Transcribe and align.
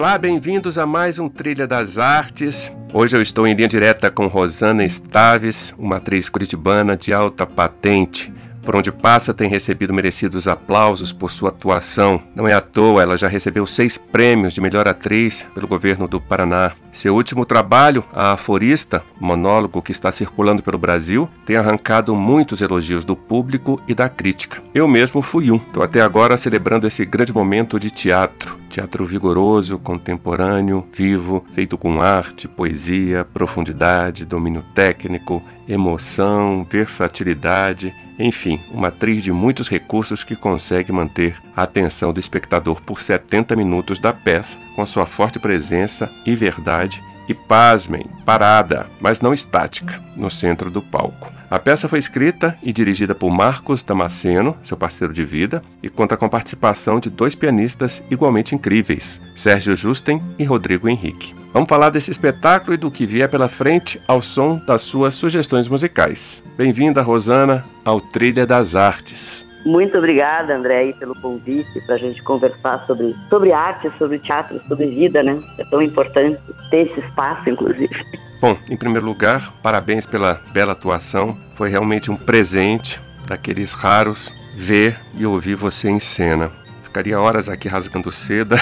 Olá, 0.00 0.16
bem-vindos 0.16 0.78
a 0.78 0.86
mais 0.86 1.18
um 1.18 1.28
Trilha 1.28 1.66
das 1.66 1.98
Artes. 1.98 2.74
Hoje 2.90 3.14
eu 3.14 3.20
estou 3.20 3.46
em 3.46 3.52
linha 3.52 3.68
direta 3.68 4.10
com 4.10 4.28
Rosana 4.28 4.82
Staves, 4.82 5.74
uma 5.76 5.96
atriz 5.98 6.26
curitibana 6.30 6.96
de 6.96 7.12
alta 7.12 7.44
patente. 7.46 8.32
Por 8.62 8.74
onde 8.74 8.90
passa, 8.90 9.34
tem 9.34 9.46
recebido 9.46 9.92
merecidos 9.92 10.48
aplausos 10.48 11.12
por 11.12 11.30
sua 11.30 11.50
atuação. 11.50 12.22
Não 12.34 12.48
é 12.48 12.54
à 12.54 12.62
toa, 12.62 13.02
ela 13.02 13.14
já 13.18 13.28
recebeu 13.28 13.66
seis 13.66 13.98
prêmios 13.98 14.54
de 14.54 14.62
melhor 14.62 14.88
atriz 14.88 15.46
pelo 15.54 15.68
governo 15.68 16.08
do 16.08 16.18
Paraná. 16.18 16.72
Seu 16.90 17.14
último 17.14 17.44
trabalho, 17.44 18.02
A 18.10 18.32
Aforista, 18.32 19.04
monólogo 19.20 19.82
que 19.82 19.92
está 19.92 20.10
circulando 20.10 20.62
pelo 20.62 20.78
Brasil, 20.78 21.28
tem 21.44 21.56
arrancado 21.56 22.16
muitos 22.16 22.62
elogios 22.62 23.04
do 23.04 23.14
público 23.14 23.78
e 23.86 23.94
da 23.94 24.08
crítica. 24.08 24.62
Eu 24.74 24.88
mesmo 24.88 25.20
fui 25.20 25.50
um. 25.50 25.56
Estou 25.56 25.82
até 25.82 26.00
agora 26.00 26.38
celebrando 26.38 26.86
esse 26.86 27.04
grande 27.04 27.34
momento 27.34 27.78
de 27.78 27.90
teatro. 27.90 28.59
Teatro 28.70 29.04
vigoroso, 29.04 29.80
contemporâneo, 29.80 30.86
vivo, 30.92 31.44
feito 31.52 31.76
com 31.76 32.00
arte, 32.00 32.46
poesia, 32.46 33.24
profundidade, 33.24 34.24
domínio 34.24 34.64
técnico, 34.72 35.42
emoção, 35.68 36.64
versatilidade, 36.70 37.92
enfim, 38.16 38.60
uma 38.70 38.86
atriz 38.86 39.24
de 39.24 39.32
muitos 39.32 39.68
recursos 39.68 40.22
que 40.22 40.36
consegue 40.36 40.92
manter 40.92 41.34
a 41.56 41.64
atenção 41.64 42.12
do 42.12 42.20
espectador 42.20 42.80
por 42.80 43.00
70 43.00 43.56
minutos 43.56 43.98
da 43.98 44.12
peça, 44.12 44.56
com 44.76 44.86
sua 44.86 45.04
forte 45.04 45.40
presença 45.40 46.08
e 46.24 46.36
verdade 46.36 47.02
e, 47.30 47.34
pasmem, 47.34 48.04
parada, 48.26 48.88
mas 49.00 49.20
não 49.20 49.32
estática, 49.32 50.02
no 50.16 50.28
centro 50.28 50.68
do 50.68 50.82
palco. 50.82 51.32
A 51.48 51.60
peça 51.60 51.88
foi 51.88 52.00
escrita 52.00 52.58
e 52.60 52.72
dirigida 52.72 53.14
por 53.14 53.30
Marcos 53.30 53.84
Damasceno, 53.84 54.56
seu 54.64 54.76
parceiro 54.76 55.12
de 55.12 55.24
vida, 55.24 55.62
e 55.80 55.88
conta 55.88 56.16
com 56.16 56.24
a 56.24 56.28
participação 56.28 56.98
de 56.98 57.08
dois 57.08 57.36
pianistas 57.36 58.02
igualmente 58.10 58.52
incríveis, 58.52 59.20
Sérgio 59.36 59.76
Justen 59.76 60.20
e 60.40 60.44
Rodrigo 60.44 60.88
Henrique. 60.88 61.32
Vamos 61.52 61.68
falar 61.68 61.90
desse 61.90 62.10
espetáculo 62.10 62.74
e 62.74 62.76
do 62.76 62.90
que 62.90 63.06
vier 63.06 63.28
pela 63.28 63.48
frente 63.48 64.00
ao 64.08 64.20
som 64.20 64.60
das 64.66 64.82
suas 64.82 65.14
sugestões 65.14 65.68
musicais. 65.68 66.42
Bem-vinda, 66.56 67.00
Rosana, 67.00 67.64
ao 67.84 68.00
Trilha 68.00 68.44
das 68.44 68.74
Artes. 68.74 69.46
Muito 69.64 69.98
obrigada, 69.98 70.54
André, 70.54 70.92
pelo 70.98 71.14
convite 71.20 71.80
para 71.82 71.96
a 71.96 71.98
gente 71.98 72.22
conversar 72.22 72.84
sobre, 72.86 73.14
sobre 73.28 73.52
arte, 73.52 73.90
sobre 73.98 74.18
teatro, 74.18 74.60
sobre 74.66 74.86
vida, 74.86 75.22
né? 75.22 75.38
É 75.58 75.64
tão 75.64 75.82
importante 75.82 76.40
ter 76.70 76.88
esse 76.88 77.00
espaço, 77.00 77.50
inclusive. 77.50 77.94
Bom, 78.40 78.56
em 78.70 78.76
primeiro 78.76 79.04
lugar, 79.04 79.52
parabéns 79.62 80.06
pela 80.06 80.40
bela 80.52 80.72
atuação. 80.72 81.36
Foi 81.56 81.68
realmente 81.68 82.10
um 82.10 82.16
presente 82.16 83.00
daqueles 83.26 83.72
raros 83.72 84.32
ver 84.56 84.98
e 85.14 85.26
ouvir 85.26 85.54
você 85.54 85.90
em 85.90 86.00
cena. 86.00 86.50
Ficaria 86.82 87.20
horas 87.20 87.48
aqui 87.48 87.68
rasgando 87.68 88.10
seda, 88.10 88.56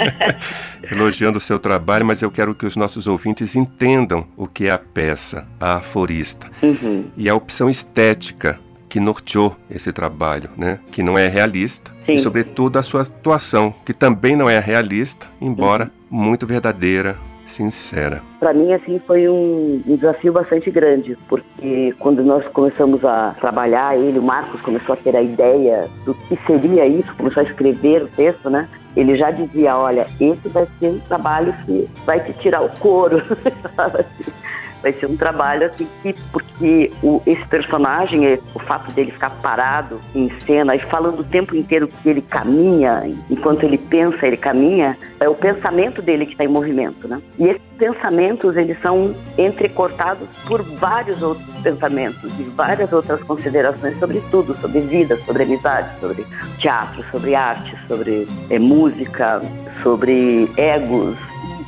elogiando 0.88 1.38
o 1.38 1.40
seu 1.40 1.58
trabalho, 1.58 2.06
mas 2.06 2.22
eu 2.22 2.30
quero 2.30 2.54
que 2.54 2.64
os 2.64 2.76
nossos 2.76 3.06
ouvintes 3.06 3.56
entendam 3.56 4.26
o 4.36 4.46
que 4.46 4.66
é 4.66 4.70
a 4.70 4.78
peça, 4.78 5.48
a 5.58 5.76
aforista. 5.76 6.48
Uhum. 6.62 7.10
E 7.16 7.28
a 7.28 7.34
opção 7.34 7.68
estética 7.68 8.60
que 8.90 8.98
norteou 8.98 9.56
esse 9.70 9.92
trabalho, 9.92 10.50
né? 10.56 10.80
Que 10.90 11.02
não 11.02 11.16
é 11.16 11.28
realista 11.28 11.92
Sim. 12.04 12.14
e, 12.14 12.18
sobretudo, 12.18 12.76
a 12.76 12.82
sua 12.82 13.02
atuação, 13.02 13.72
que 13.86 13.94
também 13.94 14.34
não 14.34 14.50
é 14.50 14.58
realista, 14.58 15.28
embora 15.40 15.84
uhum. 16.10 16.18
muito 16.24 16.44
verdadeira, 16.44 17.16
sincera. 17.46 18.20
Para 18.38 18.52
mim, 18.52 18.72
assim, 18.72 19.00
foi 19.06 19.28
um, 19.28 19.82
um, 19.86 19.96
desafio 19.96 20.32
bastante 20.32 20.70
grande, 20.70 21.16
porque 21.28 21.94
quando 21.98 22.22
nós 22.24 22.46
começamos 22.48 23.04
a 23.04 23.34
trabalhar, 23.40 23.96
ele, 23.96 24.18
o 24.18 24.22
Marcos, 24.22 24.60
começou 24.60 24.92
a 24.92 24.96
ter 24.96 25.16
a 25.16 25.22
ideia 25.22 25.88
do 26.04 26.14
que 26.14 26.38
seria 26.46 26.86
isso, 26.86 27.14
começou 27.16 27.42
a 27.42 27.46
escrever 27.46 28.02
o 28.02 28.08
texto, 28.08 28.50
né? 28.50 28.68
Ele 28.96 29.16
já 29.16 29.30
dizia, 29.30 29.76
olha, 29.76 30.08
esse 30.20 30.48
vai 30.48 30.66
ser 30.80 30.88
um 30.88 30.98
trabalho 31.00 31.54
que 31.64 31.88
vai 32.04 32.20
te 32.20 32.32
tirar 32.34 32.62
o 32.62 32.68
couro, 32.78 33.18
assim 33.78 34.32
vai 34.82 34.92
ser 34.94 35.06
um 35.06 35.16
trabalho 35.16 35.66
assim 35.66 35.86
que 36.02 36.14
porque 36.32 36.92
o, 37.02 37.22
esse 37.26 37.46
personagem 37.46 38.38
o 38.54 38.58
fato 38.58 38.90
dele 38.92 39.10
ficar 39.10 39.30
parado 39.42 40.00
em 40.14 40.30
cena 40.40 40.74
e 40.74 40.80
falando 40.80 41.20
o 41.20 41.24
tempo 41.24 41.54
inteiro 41.54 41.88
que 41.88 42.08
ele 42.08 42.22
caminha 42.22 43.02
enquanto 43.28 43.64
ele 43.64 43.78
pensa 43.78 44.26
ele 44.26 44.36
caminha 44.36 44.96
é 45.18 45.28
o 45.28 45.34
pensamento 45.34 46.02
dele 46.02 46.26
que 46.26 46.32
está 46.32 46.44
em 46.44 46.48
movimento 46.48 47.06
né? 47.08 47.20
E 47.38 47.48
esses 47.48 47.62
pensamentos 47.78 48.56
eles 48.56 48.80
são 48.80 49.14
entrecortados 49.38 50.28
por 50.46 50.62
vários 50.62 51.22
outros 51.22 51.48
pensamentos 51.62 52.30
e 52.38 52.42
várias 52.42 52.92
outras 52.92 53.22
considerações 53.22 53.98
sobre 53.98 54.20
tudo 54.30 54.54
sobre 54.54 54.80
vida 54.80 55.16
sobre 55.18 55.42
amizade 55.42 55.88
sobre 56.00 56.26
teatro 56.58 57.04
sobre 57.10 57.34
arte 57.34 57.76
sobre 57.86 58.28
é, 58.48 58.58
música 58.58 59.42
sobre 59.82 60.50
egos 60.56 61.16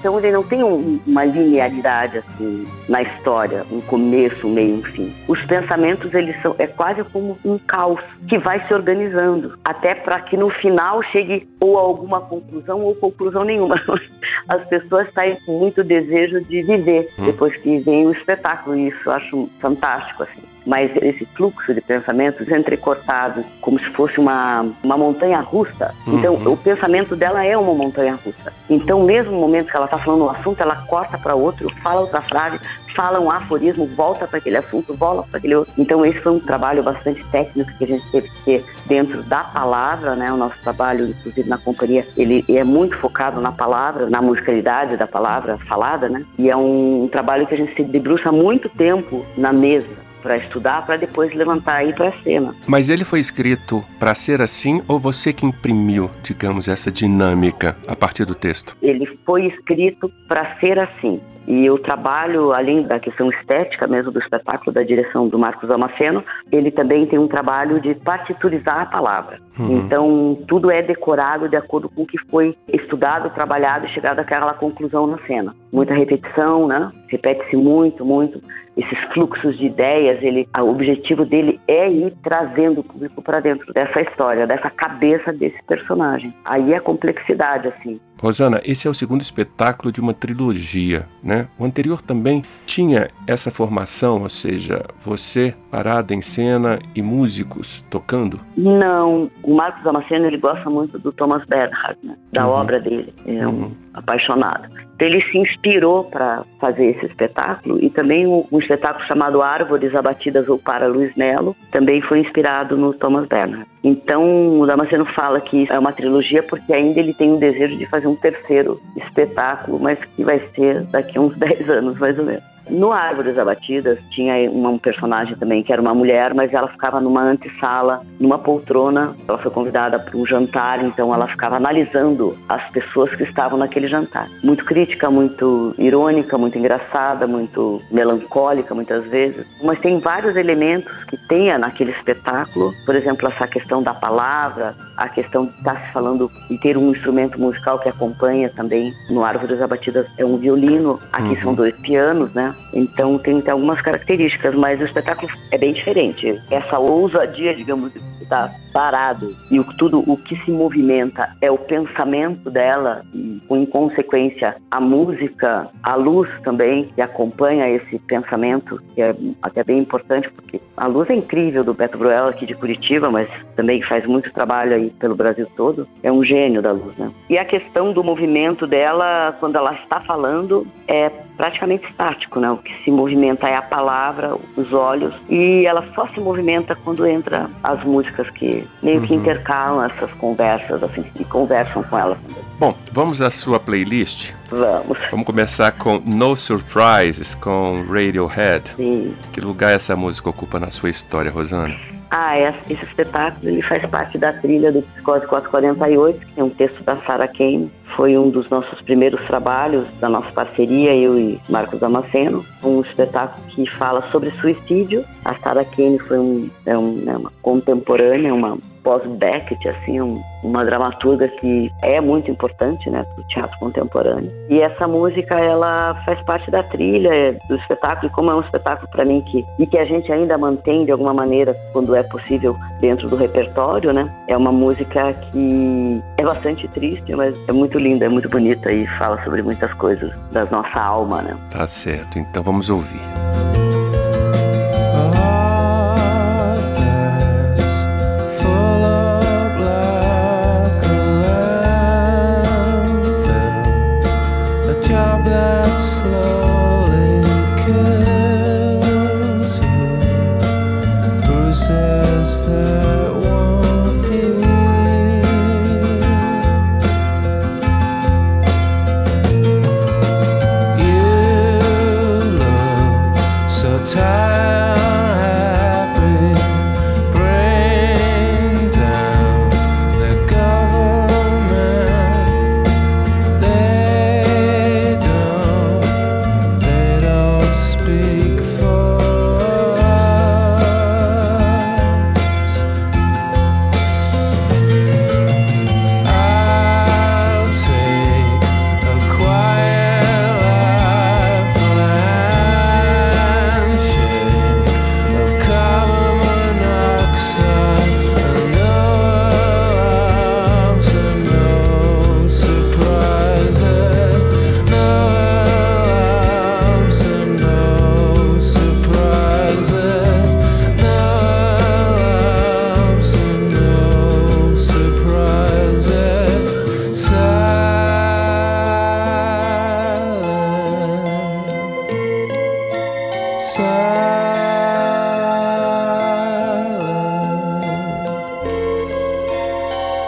então 0.02 0.18
ele 0.18 0.32
não 0.32 0.42
tem 0.42 0.64
um, 0.64 0.98
uma 1.06 1.24
linearidade 1.24 2.18
assim 2.18 2.66
na 2.88 3.02
história, 3.02 3.64
um 3.70 3.80
começo, 3.82 4.48
um 4.48 4.52
meio, 4.52 4.74
um 4.74 4.82
fim. 4.82 5.14
Os 5.28 5.40
pensamentos 5.44 6.12
eles 6.12 6.34
são 6.42 6.56
é 6.58 6.66
quase 6.66 7.04
como 7.04 7.38
um 7.44 7.56
caos 7.56 8.00
que 8.28 8.36
vai 8.36 8.66
se 8.66 8.74
organizando 8.74 9.56
até 9.64 9.94
para 9.94 10.20
que 10.22 10.36
no 10.36 10.50
final 10.50 11.00
chegue 11.04 11.48
ou 11.60 11.78
a 11.78 11.82
alguma 11.82 12.20
conclusão 12.20 12.80
ou 12.80 12.96
conclusão 12.96 13.44
nenhuma. 13.44 13.80
As 14.48 14.66
pessoas 14.66 15.06
saem 15.14 15.38
com 15.46 15.60
muito 15.60 15.84
desejo 15.84 16.40
de 16.40 16.62
viver 16.64 17.08
hum. 17.16 17.24
depois 17.26 17.56
que 17.58 17.78
vem 17.78 18.04
o 18.08 18.12
espetáculo 18.12 18.76
e 18.76 18.88
isso 18.88 18.98
eu 19.06 19.12
acho 19.12 19.48
fantástico 19.60 20.24
assim 20.24 20.51
mas 20.66 20.90
esse 20.96 21.24
fluxo 21.34 21.74
de 21.74 21.80
pensamentos 21.80 22.48
entrecortados, 22.48 23.44
como 23.60 23.78
se 23.78 23.90
fosse 23.90 24.18
uma, 24.18 24.66
uma 24.84 24.96
montanha 24.96 25.40
russa. 25.40 25.94
Então, 26.06 26.34
uhum. 26.34 26.52
o 26.52 26.56
pensamento 26.56 27.16
dela 27.16 27.44
é 27.44 27.56
uma 27.56 27.74
montanha 27.74 28.18
russa. 28.24 28.52
Então, 28.68 29.02
mesmo 29.02 29.32
no 29.32 29.40
momento 29.40 29.70
que 29.70 29.76
ela 29.76 29.86
está 29.86 29.98
falando 29.98 30.24
um 30.24 30.30
assunto, 30.30 30.60
ela 30.60 30.76
corta 30.86 31.18
para 31.18 31.34
outro, 31.34 31.68
fala 31.82 32.02
outra 32.02 32.22
frase, 32.22 32.58
fala 32.94 33.20
um 33.20 33.30
aforismo, 33.30 33.86
volta 33.86 34.26
para 34.26 34.38
aquele 34.38 34.56
assunto, 34.56 34.94
volta 34.94 35.26
para 35.28 35.38
aquele 35.38 35.54
outro. 35.54 35.72
Então, 35.78 36.04
esse 36.04 36.20
foi 36.20 36.32
um 36.32 36.40
trabalho 36.40 36.82
bastante 36.82 37.24
técnico 37.30 37.70
que 37.76 37.84
a 37.84 37.86
gente 37.86 38.10
teve 38.10 38.28
que 38.28 38.42
ter 38.44 38.64
dentro 38.86 39.22
da 39.22 39.44
palavra, 39.44 40.14
né? 40.14 40.32
O 40.32 40.36
nosso 40.36 40.56
trabalho, 40.62 41.08
inclusive 41.08 41.48
na 41.48 41.58
companhia, 41.58 42.06
ele 42.16 42.44
é 42.48 42.64
muito 42.64 42.96
focado 42.96 43.40
na 43.40 43.52
palavra, 43.52 44.08
na 44.08 44.20
musicalidade 44.20 44.96
da 44.96 45.06
palavra 45.06 45.58
falada, 45.58 46.08
né? 46.08 46.24
E 46.38 46.50
é 46.50 46.56
um, 46.56 47.04
um 47.04 47.08
trabalho 47.08 47.46
que 47.46 47.54
a 47.54 47.56
gente 47.56 47.74
se 47.74 47.82
debruça 47.82 48.30
muito 48.30 48.68
tempo 48.68 49.24
na 49.36 49.52
mesa 49.52 50.01
para 50.22 50.36
estudar, 50.36 50.86
para 50.86 50.96
depois 50.96 51.34
levantar 51.34 51.84
e 51.84 51.90
ir 51.90 51.94
para 51.94 52.08
a 52.08 52.22
cena. 52.22 52.54
Mas 52.66 52.88
ele 52.88 53.04
foi 53.04 53.20
escrito 53.20 53.84
para 53.98 54.14
ser 54.14 54.40
assim 54.40 54.82
ou 54.88 54.98
você 54.98 55.32
que 55.32 55.44
imprimiu, 55.44 56.10
digamos, 56.22 56.68
essa 56.68 56.90
dinâmica 56.90 57.76
a 57.86 57.96
partir 57.96 58.24
do 58.24 58.34
texto? 58.34 58.76
Ele 58.80 59.06
foi 59.26 59.46
escrito 59.46 60.10
para 60.28 60.54
ser 60.60 60.78
assim. 60.78 61.20
E 61.46 61.68
o 61.68 61.78
trabalho, 61.78 62.52
além 62.52 62.82
da 62.82 63.00
questão 63.00 63.28
estética 63.30 63.86
mesmo 63.86 64.12
do 64.12 64.20
espetáculo, 64.20 64.72
da 64.72 64.82
direção 64.82 65.26
do 65.26 65.38
Marcos 65.38 65.70
Amaceno, 65.70 66.24
ele 66.52 66.70
também 66.70 67.04
tem 67.06 67.18
um 67.18 67.26
trabalho 67.26 67.80
de 67.80 67.94
partiturizar 67.96 68.82
a 68.82 68.86
palavra. 68.86 69.40
Uhum. 69.58 69.78
Então, 69.78 70.38
tudo 70.46 70.70
é 70.70 70.82
decorado 70.82 71.48
de 71.48 71.56
acordo 71.56 71.88
com 71.88 72.02
o 72.02 72.06
que 72.06 72.18
foi 72.30 72.56
estudado, 72.72 73.28
trabalhado 73.30 73.86
e 73.86 73.90
chegado 73.90 74.20
àquela 74.20 74.54
conclusão 74.54 75.06
na 75.06 75.18
cena. 75.26 75.54
Muita 75.72 75.94
repetição, 75.94 76.68
né? 76.68 76.88
Repete-se 77.08 77.56
muito, 77.56 78.04
muito 78.04 78.40
esses 78.76 78.98
fluxos 79.12 79.58
de 79.58 79.66
ideias, 79.66 80.22
ele, 80.22 80.48
o 80.56 80.70
objetivo 80.70 81.24
dele 81.24 81.60
é 81.68 81.90
ir 81.90 82.14
trazendo 82.22 82.80
o 82.80 82.84
público 82.84 83.20
para 83.22 83.40
dentro 83.40 83.72
dessa 83.72 84.00
história, 84.00 84.46
dessa 84.46 84.70
cabeça 84.70 85.32
desse 85.32 85.62
personagem. 85.64 86.34
Aí 86.44 86.72
é 86.72 86.76
a 86.76 86.80
complexidade, 86.80 87.68
assim. 87.68 88.00
Rosana, 88.18 88.60
esse 88.64 88.86
é 88.86 88.90
o 88.90 88.94
segundo 88.94 89.20
espetáculo 89.20 89.90
de 89.90 90.00
uma 90.00 90.14
trilogia, 90.14 91.06
né? 91.22 91.48
O 91.58 91.64
anterior 91.64 92.00
também 92.00 92.44
tinha 92.64 93.10
essa 93.26 93.50
formação, 93.50 94.22
ou 94.22 94.28
seja, 94.28 94.84
você 95.04 95.54
parada 95.70 96.14
em 96.14 96.22
cena 96.22 96.78
e 96.94 97.02
músicos 97.02 97.84
tocando? 97.90 98.40
Não, 98.56 99.28
o 99.42 99.54
Marcos 99.54 99.82
Damasceno 99.82 100.26
ele 100.26 100.38
gosta 100.38 100.70
muito 100.70 100.98
do 100.98 101.12
Thomas 101.12 101.44
Bernhard, 101.46 101.98
né? 102.02 102.16
da 102.32 102.46
uhum. 102.46 102.52
obra 102.52 102.80
dele, 102.80 103.12
é 103.26 103.46
um 103.46 103.50
uhum. 103.50 103.72
apaixonado. 103.92 104.68
Então 105.02 105.10
ele 105.10 105.20
se 105.32 105.36
inspirou 105.36 106.04
para 106.04 106.44
fazer 106.60 106.90
esse 106.90 107.06
espetáculo 107.06 107.76
e 107.82 107.90
também 107.90 108.24
um, 108.24 108.46
um, 108.52 108.60
espetáculo 108.60 109.04
chamado 109.04 109.42
Árvores 109.42 109.92
Abatidas 109.96 110.48
ou 110.48 110.60
para 110.60 110.86
Luiz 110.86 111.12
Melo 111.16 111.56
também 111.72 112.00
foi 112.02 112.20
inspirado 112.20 112.76
no 112.76 112.94
Thomas 112.94 113.26
Bernhard. 113.26 113.66
Então 113.82 114.60
o 114.60 114.64
Damasceno 114.64 115.04
fala 115.06 115.40
que 115.40 115.66
é 115.68 115.76
uma 115.76 115.92
trilogia 115.92 116.44
porque 116.44 116.72
ainda 116.72 117.00
ele 117.00 117.14
tem 117.14 117.32
um 117.32 117.38
desejo 117.40 117.76
de 117.78 117.86
fazer 117.86 118.06
um 118.06 118.14
terceiro 118.14 118.80
espetáculo, 118.96 119.80
mas 119.80 119.98
que 120.04 120.22
vai 120.22 120.38
ser 120.54 120.84
daqui 120.84 121.18
a 121.18 121.20
uns 121.20 121.34
10 121.36 121.68
anos 121.68 121.98
mais 121.98 122.16
ou 122.16 122.24
menos. 122.24 122.51
No 122.68 122.92
Árvores 122.92 123.38
Abatidas 123.38 123.98
tinha 124.10 124.50
um 124.50 124.78
personagem 124.78 125.34
também 125.36 125.62
que 125.62 125.72
era 125.72 125.82
uma 125.82 125.94
mulher, 125.94 126.34
mas 126.34 126.52
ela 126.52 126.68
ficava 126.68 127.00
numa 127.00 127.22
antessala, 127.22 128.02
numa 128.18 128.38
poltrona. 128.38 129.14
Ela 129.28 129.38
foi 129.38 129.50
convidada 129.50 129.98
para 129.98 130.16
um 130.16 130.26
jantar, 130.26 130.82
então 130.84 131.14
ela 131.14 131.26
ficava 131.28 131.56
analisando 131.56 132.36
as 132.48 132.62
pessoas 132.70 133.14
que 133.14 133.24
estavam 133.24 133.58
naquele 133.58 133.88
jantar. 133.88 134.28
Muito 134.42 134.64
crítica, 134.64 135.10
muito 135.10 135.74
irônica, 135.78 136.38
muito 136.38 136.58
engraçada, 136.58 137.26
muito 137.26 137.80
melancólica 137.90 138.74
muitas 138.74 139.04
vezes. 139.08 139.44
Mas 139.62 139.80
tem 139.80 139.98
vários 139.98 140.36
elementos 140.36 140.92
que 141.04 141.16
tenha 141.28 141.58
naquele 141.58 141.90
espetáculo. 141.90 142.72
Por 142.86 142.94
exemplo, 142.94 143.28
essa 143.28 143.46
questão 143.46 143.82
da 143.82 143.94
palavra, 143.94 144.74
a 144.96 145.08
questão 145.08 145.46
de 145.46 145.52
estar 145.52 145.76
se 145.76 145.92
falando 145.92 146.30
e 146.50 146.58
ter 146.58 146.76
um 146.76 146.90
instrumento 146.90 147.40
musical 147.40 147.78
que 147.78 147.88
acompanha 147.88 148.50
também. 148.50 148.92
No 149.10 149.24
Árvores 149.24 149.60
Abatidas 149.60 150.06
é 150.16 150.24
um 150.24 150.36
violino, 150.36 150.98
aqui 151.12 151.28
uhum. 151.28 151.40
são 151.40 151.54
dois 151.54 151.76
pianos, 151.80 152.32
né? 152.34 152.51
Então 152.72 153.18
tem, 153.18 153.40
tem 153.40 153.52
algumas 153.52 153.80
características, 153.80 154.54
mas 154.54 154.80
o 154.80 154.84
espetáculo 154.84 155.30
é 155.50 155.58
bem 155.58 155.72
diferente. 155.72 156.40
Essa 156.50 156.78
ousadia, 156.78 157.54
digamos, 157.54 157.92
está 158.20 158.54
parado 158.72 159.34
e 159.50 159.60
o, 159.60 159.64
tudo 159.76 160.02
o 160.10 160.16
que 160.16 160.34
se 160.44 160.50
movimenta 160.50 161.36
é 161.40 161.50
o 161.50 161.58
pensamento 161.58 162.50
dela 162.50 163.02
e, 163.14 163.40
em 163.50 163.66
consequência, 163.66 164.56
a 164.70 164.80
música, 164.80 165.68
a 165.82 165.94
luz 165.94 166.28
também 166.42 166.84
que 166.94 167.02
acompanha 167.02 167.68
esse 167.68 167.98
pensamento, 168.00 168.82
que 168.94 169.02
é 169.02 169.14
até 169.42 169.62
bem 169.62 169.80
importante 169.80 170.30
porque 170.30 170.60
a 170.76 170.86
luz 170.86 171.10
é 171.10 171.14
incrível 171.14 171.62
do 171.62 171.74
Beto 171.74 171.98
Bruel 171.98 172.28
aqui 172.28 172.46
de 172.46 172.54
Curitiba, 172.54 173.10
mas 173.10 173.28
também 173.54 173.82
faz 173.82 174.06
muito 174.06 174.32
trabalho 174.32 174.74
aí 174.74 174.90
pelo 174.98 175.14
Brasil 175.14 175.46
todo. 175.56 175.86
É 176.02 176.10
um 176.10 176.24
gênio 176.24 176.62
da 176.62 176.72
luz, 176.72 176.96
né? 176.96 177.10
E 177.28 177.36
a 177.36 177.44
questão 177.44 177.92
do 177.92 178.02
movimento 178.02 178.66
dela, 178.66 179.36
quando 179.38 179.56
ela 179.56 179.74
está 179.74 180.00
falando, 180.00 180.66
é 180.88 181.10
praticamente 181.42 181.84
estático, 181.90 182.38
né? 182.38 182.48
O 182.52 182.58
que 182.58 182.72
se 182.84 182.90
movimenta 182.92 183.48
é 183.48 183.56
a 183.56 183.62
palavra, 183.62 184.36
os 184.56 184.72
olhos, 184.72 185.12
e 185.28 185.66
ela 185.66 185.84
só 185.92 186.06
se 186.06 186.20
movimenta 186.20 186.76
quando 186.76 187.04
entra 187.04 187.50
as 187.64 187.82
músicas 187.82 188.30
que 188.30 188.64
meio 188.80 189.00
uhum. 189.00 189.06
que 189.08 189.14
intercalam 189.14 189.84
essas 189.84 190.08
conversas, 190.12 190.80
assim, 190.84 191.04
e 191.18 191.24
conversam 191.24 191.82
com 191.82 191.98
ela. 191.98 192.16
Bom, 192.60 192.76
vamos 192.92 193.20
à 193.20 193.28
sua 193.28 193.58
playlist? 193.58 194.30
Vamos. 194.50 194.96
Vamos 195.10 195.26
começar 195.26 195.72
com 195.72 196.00
No 196.06 196.36
Surprises, 196.36 197.34
com 197.34 197.84
Radiohead. 197.88 198.70
Sim. 198.76 199.12
Que 199.32 199.40
lugar 199.40 199.74
essa 199.74 199.96
música 199.96 200.30
ocupa 200.30 200.60
na 200.60 200.70
sua 200.70 200.90
história, 200.90 201.28
Rosana? 201.28 201.74
Ah, 202.14 202.38
esse 202.38 202.84
espetáculo 202.84 203.48
ele 203.48 203.62
faz 203.62 203.82
parte 203.88 204.18
da 204.18 204.34
trilha 204.34 204.70
do 204.70 204.82
Psicose 204.82 205.26
448, 205.26 206.26
que 206.26 206.40
é 206.40 206.44
um 206.44 206.50
texto 206.50 206.84
da 206.84 206.94
Sarah 207.06 207.26
Kane. 207.26 207.72
Foi 207.96 208.18
um 208.18 208.28
dos 208.28 208.50
nossos 208.50 208.82
primeiros 208.82 209.18
trabalhos 209.24 209.88
da 209.98 210.10
nossa 210.10 210.30
parceria, 210.30 210.94
eu 210.94 211.18
e 211.18 211.40
Marcos 211.48 211.80
Damasceno. 211.80 212.44
Um 212.62 212.82
espetáculo 212.82 213.42
que 213.48 213.64
fala 213.78 214.06
sobre 214.12 214.30
suicídio. 214.42 215.06
A 215.24 215.34
Sarah 215.36 215.64
Kane 215.64 215.98
foi 216.00 216.18
um, 216.18 216.50
é 216.66 216.76
um, 216.76 217.02
é 217.06 217.16
uma 217.16 217.32
contemporânea, 217.40 218.34
uma 218.34 218.58
pós-Beckett, 218.82 219.68
assim, 219.68 220.00
um, 220.00 220.20
uma 220.42 220.64
dramaturga 220.64 221.28
que 221.28 221.70
é 221.82 222.00
muito 222.00 222.30
importante, 222.30 222.88
né, 222.90 223.04
para 223.04 223.20
o 223.20 223.26
teatro 223.28 223.58
contemporâneo. 223.58 224.30
E 224.48 224.60
essa 224.60 224.86
música, 224.86 225.38
ela 225.38 225.94
faz 226.04 226.20
parte 226.22 226.50
da 226.50 226.62
trilha 226.62 227.36
do 227.48 227.56
espetáculo, 227.56 228.10
e 228.10 228.14
como 228.14 228.30
é 228.30 228.34
um 228.34 228.40
espetáculo 228.40 228.88
para 228.90 229.04
mim 229.04 229.20
que 229.22 229.44
e 229.58 229.66
que 229.66 229.78
a 229.78 229.84
gente 229.84 230.10
ainda 230.12 230.36
mantém 230.36 230.84
de 230.84 230.92
alguma 230.92 231.14
maneira 231.14 231.54
quando 231.72 231.94
é 231.94 232.02
possível 232.02 232.56
dentro 232.80 233.08
do 233.08 233.16
repertório, 233.16 233.92
né? 233.92 234.12
É 234.28 234.36
uma 234.36 234.52
música 234.52 235.14
que 235.30 236.02
é 236.16 236.24
bastante 236.24 236.66
triste, 236.68 237.14
mas 237.14 237.36
é 237.48 237.52
muito 237.52 237.78
linda, 237.78 238.06
é 238.06 238.08
muito 238.08 238.28
bonita 238.28 238.72
e 238.72 238.86
fala 238.98 239.22
sobre 239.24 239.42
muitas 239.42 239.72
coisas 239.74 240.18
da 240.32 240.44
nossa 240.46 240.80
alma, 240.80 241.22
né? 241.22 241.36
Tá 241.50 241.66
certo. 241.66 242.18
Então 242.18 242.42
vamos 242.42 242.70
ouvir. 242.70 243.00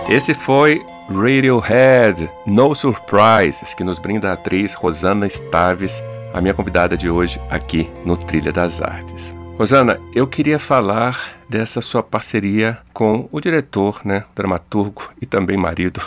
Esse 0.08 0.34
foi 0.34 0.84
Radiohead, 1.08 2.28
No 2.46 2.74
Surprises, 2.74 3.72
que 3.72 3.82
nos 3.82 3.98
brinda 3.98 4.30
a 4.30 4.34
atriz 4.34 4.74
Rosana 4.74 5.26
Staves, 5.26 6.02
a 6.32 6.40
minha 6.42 6.52
convidada 6.52 6.94
de 6.94 7.08
hoje 7.08 7.40
aqui 7.48 7.90
no 8.04 8.16
Trilha 8.16 8.52
das 8.52 8.82
Artes. 8.82 9.34
Rosana, 9.58 9.98
eu 10.14 10.26
queria 10.26 10.58
falar 10.58 11.34
dessa 11.48 11.80
sua 11.80 12.02
parceria 12.02 12.78
com 12.92 13.28
o 13.32 13.40
diretor, 13.40 14.00
né, 14.04 14.24
dramaturgo 14.34 15.10
e 15.20 15.26
também 15.26 15.56
marido, 15.56 16.00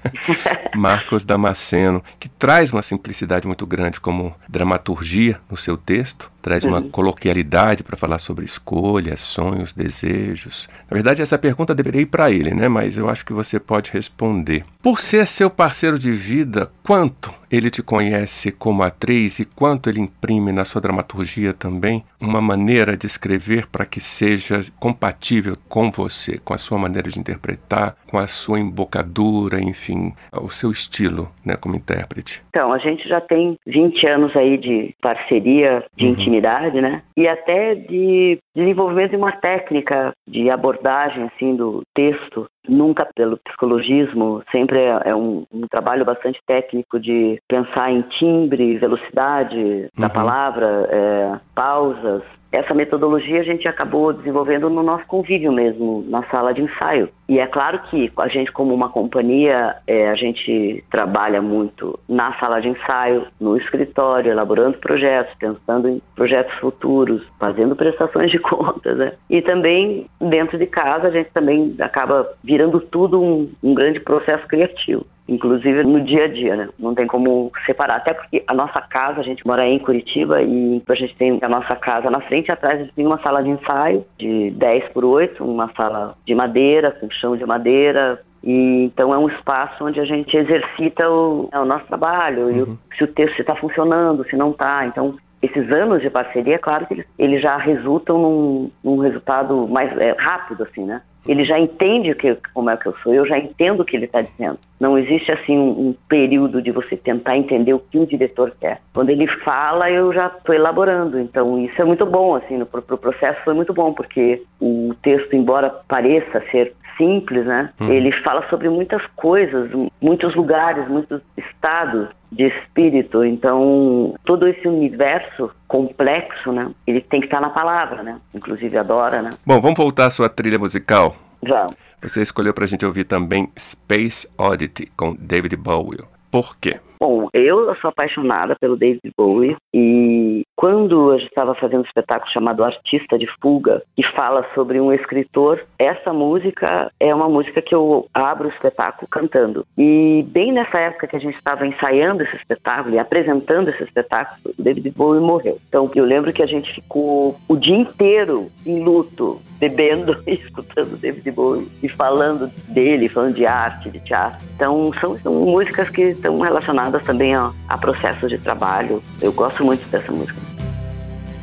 Marcos 0.76 1.24
Damasceno, 1.24 2.04
que 2.18 2.28
traz 2.28 2.72
uma 2.72 2.82
simplicidade 2.82 3.46
muito 3.46 3.66
grande 3.66 3.98
como 3.98 4.34
dramaturgia 4.48 5.40
no 5.50 5.56
seu 5.56 5.76
texto, 5.76 6.30
traz 6.42 6.64
uma 6.64 6.78
uhum. 6.78 6.90
coloquialidade 6.90 7.82
para 7.82 7.96
falar 7.96 8.18
sobre 8.18 8.44
escolhas, 8.44 9.20
sonhos, 9.20 9.72
desejos. 9.72 10.68
Na 10.90 10.94
verdade, 10.94 11.22
essa 11.22 11.38
pergunta 11.38 11.74
deveria 11.74 12.02
ir 12.02 12.06
para 12.06 12.30
ele, 12.30 12.54
né, 12.54 12.68
mas 12.68 12.98
eu 12.98 13.08
acho 13.08 13.24
que 13.24 13.32
você 13.32 13.58
pode 13.58 13.90
responder. 13.90 14.64
Por 14.82 15.00
ser 15.00 15.26
seu 15.26 15.50
parceiro 15.50 15.98
de 15.98 16.10
vida, 16.10 16.70
quanto 16.82 17.32
ele 17.50 17.70
te 17.70 17.82
conhece 17.82 18.50
como 18.52 18.82
atriz 18.82 19.38
e 19.38 19.44
quanto 19.44 19.90
ele 19.90 20.00
imprime 20.00 20.52
na 20.52 20.64
sua 20.64 20.80
dramaturgia 20.80 21.52
também 21.52 22.04
uma 22.20 22.40
maneira 22.40 22.96
de 22.96 23.06
escrever 23.06 23.66
para 23.66 23.84
que 23.84 24.00
seja 24.00 24.59
seja 24.60 24.72
compatível 24.78 25.54
com 25.68 25.90
você, 25.90 26.38
com 26.38 26.54
a 26.54 26.58
sua 26.58 26.78
maneira 26.78 27.08
de 27.08 27.18
interpretar, 27.18 27.94
com 28.10 28.18
a 28.18 28.26
sua 28.26 28.58
embocadura, 28.58 29.60
enfim, 29.60 30.12
o 30.32 30.48
seu 30.48 30.70
estilo, 30.70 31.28
né, 31.44 31.56
como 31.56 31.76
intérprete? 31.76 32.42
Então, 32.50 32.72
a 32.72 32.78
gente 32.78 33.08
já 33.08 33.20
tem 33.20 33.56
20 33.66 34.06
anos 34.06 34.36
aí 34.36 34.56
de 34.58 34.94
parceria, 35.00 35.84
de 35.96 36.06
uhum. 36.06 36.12
intimidade, 36.12 36.80
né? 36.80 37.02
E 37.16 37.26
até 37.26 37.74
de 37.74 38.38
desenvolvimento 38.54 39.10
de 39.10 39.16
uma 39.16 39.32
técnica 39.32 40.12
de 40.28 40.50
abordagem, 40.50 41.24
assim, 41.24 41.54
do 41.56 41.82
texto 41.94 42.46
nunca 42.68 43.08
pelo 43.14 43.38
psicologismo, 43.38 44.42
sempre 44.52 44.78
é, 44.78 45.02
é 45.06 45.14
um, 45.14 45.44
um, 45.52 45.66
trabalho 45.68 46.04
bastante 46.04 46.38
técnico 46.46 47.00
de 47.00 47.40
pensar 47.48 47.90
em 47.90 48.02
timbre, 48.02 48.78
velocidade 48.78 49.56
uhum. 49.56 49.88
da 49.98 50.08
palavra, 50.08 50.88
é, 50.90 51.40
pausas, 51.54 52.22
essa 52.52 52.74
metodologia 52.74 53.40
a 53.40 53.44
gente 53.44 53.68
acabou 53.68 54.12
desenvolvendo 54.12 54.68
no 54.68 54.82
nosso 54.82 55.06
convívio 55.06 55.52
mesmo, 55.52 56.04
na 56.08 56.22
sala 56.24 56.52
de 56.52 56.62
ensaio. 56.62 57.08
E 57.28 57.38
é 57.38 57.46
claro 57.46 57.78
que 57.90 58.10
a 58.16 58.28
gente, 58.28 58.50
como 58.50 58.74
uma 58.74 58.88
companhia, 58.88 59.76
é, 59.86 60.08
a 60.08 60.16
gente 60.16 60.82
trabalha 60.90 61.40
muito 61.40 61.98
na 62.08 62.36
sala 62.38 62.60
de 62.60 62.68
ensaio, 62.68 63.26
no 63.40 63.56
escritório, 63.56 64.32
elaborando 64.32 64.78
projetos, 64.78 65.32
pensando 65.38 65.88
em 65.88 66.02
projetos 66.16 66.52
futuros, 66.58 67.22
fazendo 67.38 67.76
prestações 67.76 68.30
de 68.30 68.38
contas, 68.42 68.96
né? 68.96 69.12
E 69.28 69.40
também 69.42 70.06
dentro 70.20 70.58
de 70.58 70.66
casa 70.66 71.08
a 71.08 71.10
gente 71.10 71.30
também 71.30 71.76
acaba 71.78 72.28
virando 72.42 72.80
tudo 72.80 73.22
um, 73.22 73.48
um 73.62 73.74
grande 73.74 74.00
processo 74.00 74.46
criativo 74.48 75.06
inclusive 75.30 75.84
no 75.84 76.00
dia 76.00 76.24
a 76.24 76.28
dia, 76.28 76.56
né? 76.56 76.68
Não 76.78 76.94
tem 76.94 77.06
como 77.06 77.52
separar, 77.64 77.96
até 77.96 78.12
porque 78.12 78.42
a 78.46 78.52
nossa 78.52 78.80
casa, 78.80 79.20
a 79.20 79.22
gente 79.22 79.46
mora 79.46 79.64
em 79.66 79.78
Curitiba 79.78 80.42
e 80.42 80.82
a 80.86 80.94
gente 80.94 81.16
tem 81.16 81.38
a 81.40 81.48
nossa 81.48 81.76
casa 81.76 82.10
na 82.10 82.20
frente 82.20 82.48
e 82.48 82.52
atrás 82.52 82.80
a 82.80 82.82
gente 82.82 82.94
tem 82.94 83.06
uma 83.06 83.20
sala 83.22 83.42
de 83.42 83.50
ensaio 83.50 84.04
de 84.18 84.50
10 84.50 84.92
por 84.92 85.04
8, 85.04 85.42
uma 85.42 85.70
sala 85.74 86.16
de 86.26 86.34
madeira, 86.34 86.90
com 86.90 87.08
chão 87.10 87.36
de 87.36 87.46
madeira, 87.46 88.20
e 88.42 88.84
então 88.84 89.14
é 89.14 89.18
um 89.18 89.28
espaço 89.28 89.84
onde 89.84 90.00
a 90.00 90.04
gente 90.04 90.36
exercita 90.36 91.08
o, 91.08 91.48
é, 91.52 91.58
o 91.58 91.64
nosso 91.64 91.86
trabalho, 91.86 92.46
uhum. 92.46 92.56
e 92.56 92.62
o, 92.62 92.78
se 92.98 93.04
o 93.04 93.08
texto 93.08 93.38
está 93.38 93.54
funcionando, 93.54 94.24
se 94.24 94.36
não 94.36 94.50
está. 94.50 94.86
Então, 94.86 95.16
esses 95.42 95.70
anos 95.70 96.02
de 96.02 96.10
parceria, 96.10 96.56
é 96.56 96.58
claro 96.58 96.86
que 96.86 96.94
eles, 96.94 97.06
eles 97.18 97.42
já 97.42 97.56
resultam 97.56 98.18
num, 98.18 98.70
num 98.82 98.98
resultado 98.98 99.68
mais 99.68 99.96
é, 99.98 100.14
rápido, 100.18 100.64
assim, 100.64 100.84
né? 100.84 101.00
Ele 101.26 101.44
já 101.44 101.58
entende 101.58 102.14
que, 102.14 102.36
como 102.54 102.70
é 102.70 102.76
que 102.76 102.86
eu 102.86 102.94
sou, 103.02 103.12
eu 103.12 103.26
já 103.26 103.38
entendo 103.38 103.80
o 103.80 103.84
que 103.84 103.96
ele 103.96 104.06
está 104.06 104.22
dizendo. 104.22 104.58
Não 104.78 104.96
existe 104.98 105.30
assim 105.30 105.56
um, 105.56 105.88
um, 105.88 105.94
período 106.08 106.62
de 106.62 106.70
você 106.70 106.96
tentar 106.96 107.36
entender 107.36 107.74
o 107.74 107.78
que 107.78 107.98
o 107.98 108.06
diretor 108.06 108.52
quer. 108.58 108.80
Quando 108.94 109.10
ele 109.10 109.26
fala, 109.44 109.90
eu 109.90 110.12
já 110.12 110.26
estou 110.26 110.54
elaborando. 110.54 111.18
Então 111.18 111.58
isso 111.62 111.80
é 111.80 111.84
muito 111.84 112.06
bom, 112.06 112.36
assim, 112.36 112.56
no 112.56 112.66
pro, 112.66 112.80
pro 112.80 112.98
processo 112.98 113.40
foi 113.44 113.54
muito 113.54 113.74
bom 113.74 113.92
porque 113.92 114.42
o 114.60 114.94
texto, 115.02 115.34
embora 115.34 115.70
pareça 115.86 116.42
ser 116.50 116.74
simples, 116.96 117.46
né? 117.46 117.70
Hum. 117.80 117.90
Ele 117.90 118.12
fala 118.22 118.46
sobre 118.48 118.68
muitas 118.68 119.04
coisas, 119.16 119.70
muitos 120.00 120.34
lugares, 120.34 120.86
muitos 120.88 121.20
estados 121.36 122.08
de 122.32 122.44
espírito. 122.46 123.24
Então, 123.24 124.14
todo 124.24 124.46
esse 124.46 124.66
universo 124.66 125.50
complexo, 125.66 126.52
né? 126.52 126.70
Ele 126.86 127.00
tem 127.00 127.20
que 127.20 127.26
estar 127.26 127.40
na 127.40 127.50
palavra, 127.50 128.02
né? 128.02 128.18
Inclusive 128.34 128.76
adora, 128.76 129.22
né? 129.22 129.30
Bom, 129.44 129.60
vamos 129.60 129.78
voltar 129.78 130.06
à 130.06 130.10
sua 130.10 130.28
trilha 130.28 130.58
musical. 130.58 131.16
Vamos. 131.42 131.74
Você 132.02 132.22
escolheu 132.22 132.54
para 132.54 132.64
a 132.64 132.66
gente 132.66 132.84
ouvir 132.86 133.04
também 133.04 133.50
Space 133.58 134.28
Oddity 134.38 134.86
com 134.96 135.14
David 135.18 135.56
Bowie. 135.56 136.00
Por 136.30 136.56
quê? 136.58 136.80
Bom, 137.00 137.28
eu 137.32 137.74
sou 137.76 137.88
apaixonada 137.88 138.54
pelo 138.60 138.76
David 138.76 139.12
Bowie 139.16 139.56
e 139.74 140.42
quando 140.60 141.12
eu 141.12 141.16
estava 141.16 141.54
fazendo 141.54 141.80
um 141.80 141.86
espetáculo 141.86 142.30
chamado 142.30 142.62
Artista 142.62 143.18
de 143.18 143.26
Fuga, 143.40 143.82
que 143.96 144.02
fala 144.14 144.44
sobre 144.54 144.78
um 144.78 144.92
escritor, 144.92 145.64
essa 145.78 146.12
música 146.12 146.92
é 147.00 147.14
uma 147.14 147.30
música 147.30 147.62
que 147.62 147.74
eu 147.74 148.06
abro 148.12 148.46
o 148.46 148.52
espetáculo 148.52 149.08
cantando. 149.10 149.64
E 149.78 150.22
bem 150.28 150.52
nessa 150.52 150.78
época 150.78 151.06
que 151.06 151.16
a 151.16 151.18
gente 151.18 151.34
estava 151.34 151.66
ensaiando 151.66 152.22
esse 152.22 152.36
espetáculo 152.36 152.94
e 152.94 152.98
apresentando 152.98 153.70
esse 153.70 153.82
espetáculo, 153.84 154.54
David 154.58 154.90
Bowie 154.90 155.22
morreu. 155.22 155.58
Então 155.66 155.90
eu 155.94 156.04
lembro 156.04 156.30
que 156.30 156.42
a 156.42 156.46
gente 156.46 156.74
ficou 156.74 157.40
o 157.48 157.56
dia 157.56 157.76
inteiro 157.76 158.50
em 158.66 158.84
luto, 158.84 159.40
bebendo 159.58 160.22
e 160.28 160.34
escutando 160.34 160.98
David 160.98 161.30
Bowie 161.30 161.68
e 161.82 161.88
falando 161.88 162.48
dele, 162.68 163.08
falando 163.08 163.34
de 163.34 163.46
arte, 163.46 163.88
de 163.88 164.00
teatro. 164.00 164.46
Então 164.56 164.92
são, 165.00 165.18
são 165.20 165.32
músicas 165.36 165.88
que 165.88 166.10
estão 166.10 166.38
relacionadas 166.38 167.02
também 167.02 167.34
a, 167.34 167.50
a 167.66 167.78
processos 167.78 168.28
de 168.28 168.38
trabalho. 168.38 169.00
Eu 169.22 169.32
gosto 169.32 169.64
muito 169.64 169.88
dessa 169.88 170.12
música. 170.12 170.49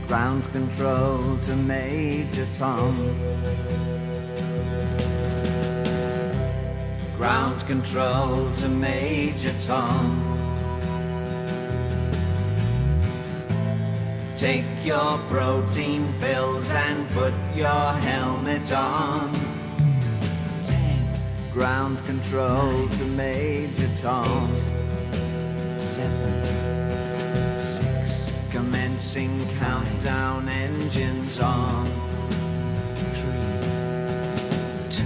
Ground 0.08 0.50
control 0.54 1.38
to 1.40 1.56
Major 1.56 2.48
Tom. 2.54 2.96
Ground 7.18 7.66
control 7.68 8.50
to 8.52 8.70
Major 8.70 9.54
Tom. 9.60 10.24
Take 14.38 14.64
your 14.86 15.18
protein 15.28 16.14
pills 16.22 16.72
and 16.72 17.10
put 17.10 17.34
your 17.54 17.92
helmet 18.08 18.72
on. 18.72 19.32
Ground 21.52 22.04
control 22.06 22.88
to 22.88 23.04
Major 23.04 23.90
Tom. 23.96 24.52
Eight. 24.52 25.80
Seven. 25.80 27.58
Six. 27.58 28.27
Commencing 28.98 29.48
countdown 29.60 30.50
engines 30.50 31.39
on. 31.39 31.86
Three. 32.96 33.70
Two. 34.89 35.06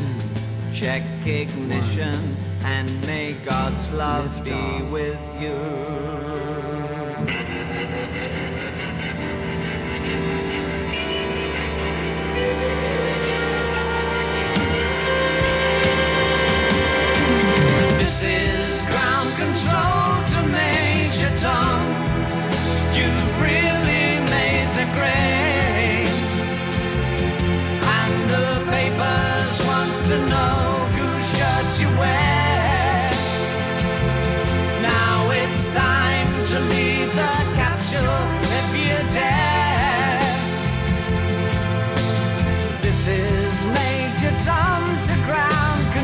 Check 0.73 1.03
ignition 1.25 2.15
one. 2.15 2.37
and 2.63 3.05
may 3.05 3.33
God's 3.43 3.89
love 3.91 4.33
Lift 4.33 4.47
be 4.47 4.53
off. 4.53 4.91
with 4.91 5.19
you. 5.41 5.57
This 17.99 18.23
is 18.23 18.85
ground 18.85 19.35
control 19.35 20.23
to 20.31 20.47
Major 20.47 21.35
Tom. 21.35 21.90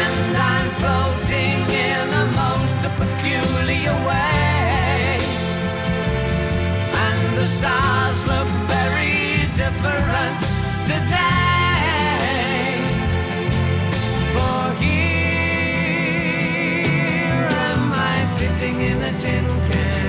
And 0.00 0.36
I'm 0.52 0.68
floating 0.80 1.58
in 1.90 2.06
a 2.22 2.26
most 2.42 2.76
peculiar 3.00 3.96
way. 4.08 5.18
And 7.04 7.36
the 7.38 7.46
stars 7.46 8.26
look 8.26 8.48
very 8.74 9.48
different 9.52 10.40
today. 10.86 12.20
For 14.32 14.62
here 14.82 15.08
am 17.68 17.92
I 17.92 18.24
sitting 18.24 18.80
in 18.80 19.02
a 19.02 19.12
tin 19.18 19.46
can. 19.70 20.06